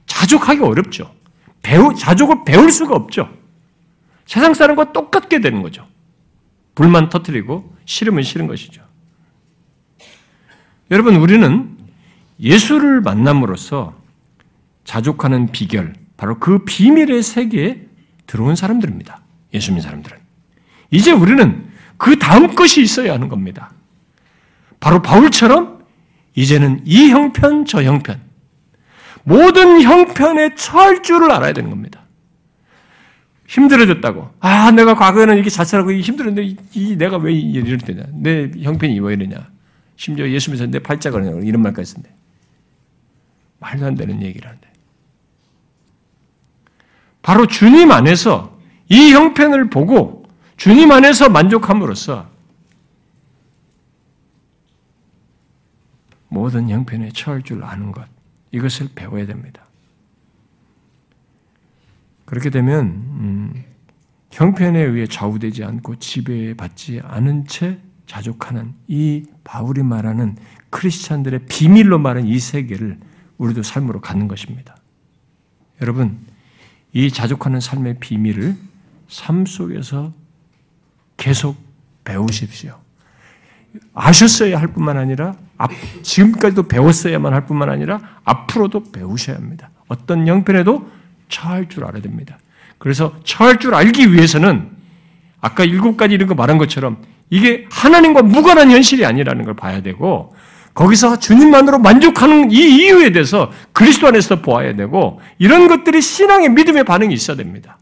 [0.06, 1.14] 자족하기 어렵죠.
[1.62, 3.30] 배우, 자족을 배울 수가 없죠.
[4.26, 5.86] 세상 사람과 똑같게 되는 거죠.
[6.76, 8.82] 불만 터뜨리고 싫으면 싫은 것이죠.
[10.90, 11.78] 여러분, 우리는
[12.40, 13.94] 예수를 만남으로써
[14.84, 17.86] 자족하는 비결, 바로 그 비밀의 세계에
[18.26, 19.22] 들어온 사람들입니다.
[19.54, 20.18] 예수 믿는 사람들은.
[20.92, 23.72] 이제 우리는 그 다음 것이 있어야 하는 겁니다.
[24.80, 25.84] 바로 바울처럼
[26.36, 28.22] 이제는 이 형편, 저 형편,
[29.24, 32.02] 모든 형편에 처할 줄을 알아야 되는 겁니다.
[33.48, 34.30] 힘들어졌다고.
[34.40, 38.04] 아, 내가 과거에는 이렇게 자살하고 힘들었는데 이, 내가 왜 이럴 때냐.
[38.14, 39.50] 내 형편이 왜 이러냐.
[39.98, 41.42] 심지어 예수 믿어서 내 팔자가 그러냐.
[41.46, 42.10] 이런 말까지 쓴대.
[43.60, 44.68] 말도 안 되는 얘기를 하는데.
[47.22, 48.58] 바로 주님 안에서
[48.90, 50.26] 이 형편을 보고
[50.58, 52.30] 주님 안에서 만족함으로써
[56.30, 58.08] 모든 형편에 처할 줄 아는 것.
[58.52, 59.66] 이것을 배워야 됩니다.
[62.26, 63.64] 그렇게 되면 음,
[64.32, 70.38] 형편에 의해 좌우되지 않고 지배받지 않은 채 자족하는 이 바울이 말하는
[70.70, 72.98] 크리스찬들의 비밀로 말하는 이 세계를
[73.38, 74.78] 우리도 삶으로 갖는 것입니다.
[75.82, 76.20] 여러분,
[76.94, 78.56] 이 자족하는 삶의 비밀을
[79.08, 80.14] 삶 속에서
[81.18, 81.58] 계속
[82.04, 82.80] 배우십시오.
[83.94, 85.36] 아셨어야 할 뿐만 아니라
[86.02, 89.70] 지금까지도 배웠어야만 할 뿐만 아니라 앞으로도 배우셔야 합니다.
[89.88, 90.90] 어떤 형편에도
[91.30, 92.38] 처할 줄 알아야 됩니다.
[92.78, 94.70] 그래서 처할 줄 알기 위해서는
[95.40, 96.98] 아까 일곱 가지 이런 거 말한 것처럼
[97.30, 100.36] 이게 하나님과 무관한 현실이 아니라는 걸 봐야 되고
[100.74, 107.14] 거기서 주님만으로 만족하는 이 이유에 대해서 그리스도 안에서 보아야 되고 이런 것들이 신앙의 믿음의 반응이
[107.14, 107.78] 있어야 됩니다.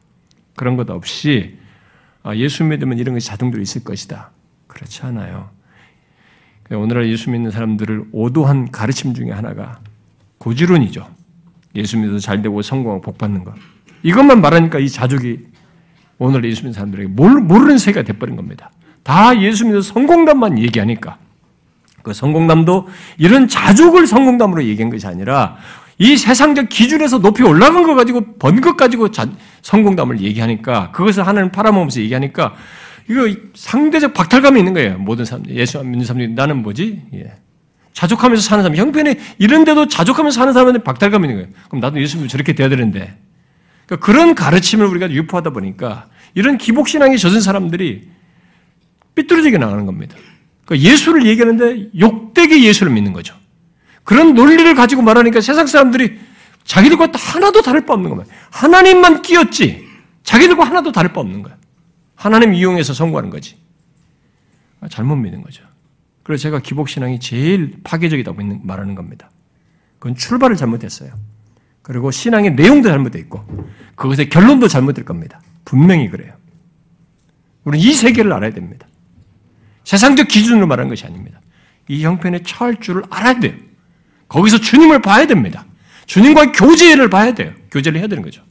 [0.56, 1.58] 그런 것 없이
[2.24, 4.32] 아, 예수 믿으면 이런 것이 자동적으로 있을 것이다.
[4.68, 5.50] 그렇지 않아요.
[6.72, 9.80] 오늘날 예수 믿는 사람들을 오도한 가르침 중에 하나가
[10.38, 11.07] 고지론이죠.
[11.76, 13.53] 예수 믿어서 잘 되고 성공하고 복 받는 것.
[14.03, 15.39] 이것만 말하니까 이 자족이
[16.17, 18.70] 오늘 예수 믿는 사람들에게 모르는 세계가 돼버린 겁니다.
[19.03, 21.17] 다 예수 믿어서 성공담만 얘기하니까.
[22.03, 25.57] 그 성공담도 이런 자족을 성공담으로 얘기한 것이 아니라
[25.97, 29.28] 이 세상적 기준에서 높이 올라간 거 가지고 번 것 가지고 자,
[29.63, 32.53] 성공담을 얘기하니까 그것을 하나님 팔아먹으면서 얘기하니까
[33.10, 34.99] 이거 상대적 박탈감이 있는 거예요.
[34.99, 35.55] 모든 사람들.
[35.55, 37.01] 예수 믿는 사람들이 나는 뭐지?
[37.16, 37.34] 예.
[37.93, 38.78] 자족하면서 사는 사람.
[38.78, 41.55] 형편에 이런데도 자족하면서 사는 사람한테 박탈감이 있는 거예요.
[41.68, 43.18] 그럼 나도 예수 믿으면 저렇게 돼야 되는데.
[43.88, 48.07] 그러니까 그런 가르침을 우리가 유포하다 보니까 이런 기복신앙에 젖은 사람들이
[49.16, 50.16] 삐뚤어지게 나가는 겁니다.
[50.66, 53.34] 그러니까 예수를 얘기하는데 욕되게 예수를 믿는 거죠.
[54.03, 56.20] 그런 논리를 가지고 말하니까 세상 사람들이
[56.64, 58.32] 자기들과 하나도 다를 바 없는 겁니다.
[58.51, 59.84] 하나님만 끼었지
[60.24, 61.59] 자기들과 하나도 다를 바 없는 거야.
[62.20, 63.57] 하나님 이용해서 성공하는 거지.
[64.82, 65.63] 아, 잘못 믿는 거죠.
[66.22, 69.32] 그래서 제가 기복신앙이 제일 파괴적이다고 말하는 겁니다.
[69.99, 71.13] 그건 출발을 잘못했어요.
[71.82, 73.41] 그리고 신앙의 내용도 잘못되어 있고
[73.95, 75.41] 그것의 결론도 잘못될 겁니다.
[75.63, 76.34] 분명히 그래요.
[77.63, 78.86] 우리는 이 세계를 알아야 됩니다.
[79.86, 81.39] 세상적 기준으로 말하는 것이 아닙니다.
[81.88, 83.53] 이 형편에 처할 줄을 알아야 돼요.
[84.28, 85.65] 거기서 주님을 봐야 됩니다.
[86.05, 87.53] 주님과 교제를 봐야 돼요.
[87.72, 88.43] 교제를 해야 되는 거죠.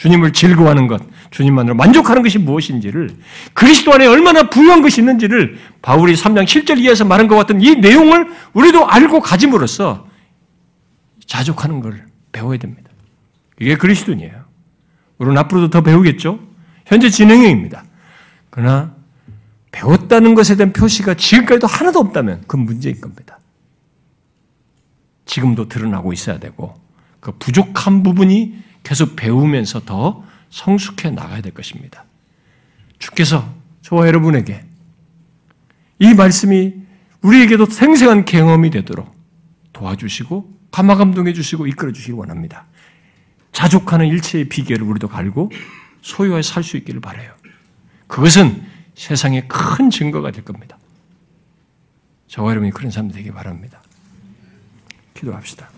[0.00, 3.10] 주님을 즐거워하는 것, 주님만으로 만족하는 것이 무엇인지를
[3.52, 8.30] 그리스도 안에 얼마나 부유한 것이 있는지를 바울이 3장 7절 이하에서 말한 것 같은 이 내용을
[8.54, 10.08] 우리도 알고 가짐으로써
[11.26, 12.90] 자족하는 걸 배워야 됩니다.
[13.60, 14.42] 이게 그리스도인이에요.
[15.18, 16.40] 우리는 앞으로도 더 배우겠죠?
[16.86, 17.84] 현재 진행형입니다.
[18.48, 18.94] 그러나
[19.70, 23.38] 배웠다는 것에 대한 표시가 지금까지도 하나도 없다면 그건 문제인 겁니다.
[25.26, 26.80] 지금도 드러나고 있어야 되고
[27.20, 32.04] 그 부족한 부분이 계속 배우면서 더 성숙해 나가야 될 것입니다.
[32.98, 33.48] 주께서
[33.82, 34.64] 저와 여러분에게
[36.00, 36.74] 이 말씀이
[37.22, 39.14] 우리에게도 생생한 경험이 되도록
[39.72, 42.66] 도와주시고 감화감동해 주시고 이끌어 주시기 원합니다.
[43.52, 45.52] 자족하는 일체의 비결을 우리도 갈고
[46.02, 47.32] 소유하여 살 수 있기를 바라요.
[48.08, 48.66] 그것은
[48.96, 50.76] 세상에 큰 증거가 될 겁니다.
[52.26, 53.80] 저와 여러분이 그런 사람 되기 바랍니다.
[55.14, 55.70] 기도합시다.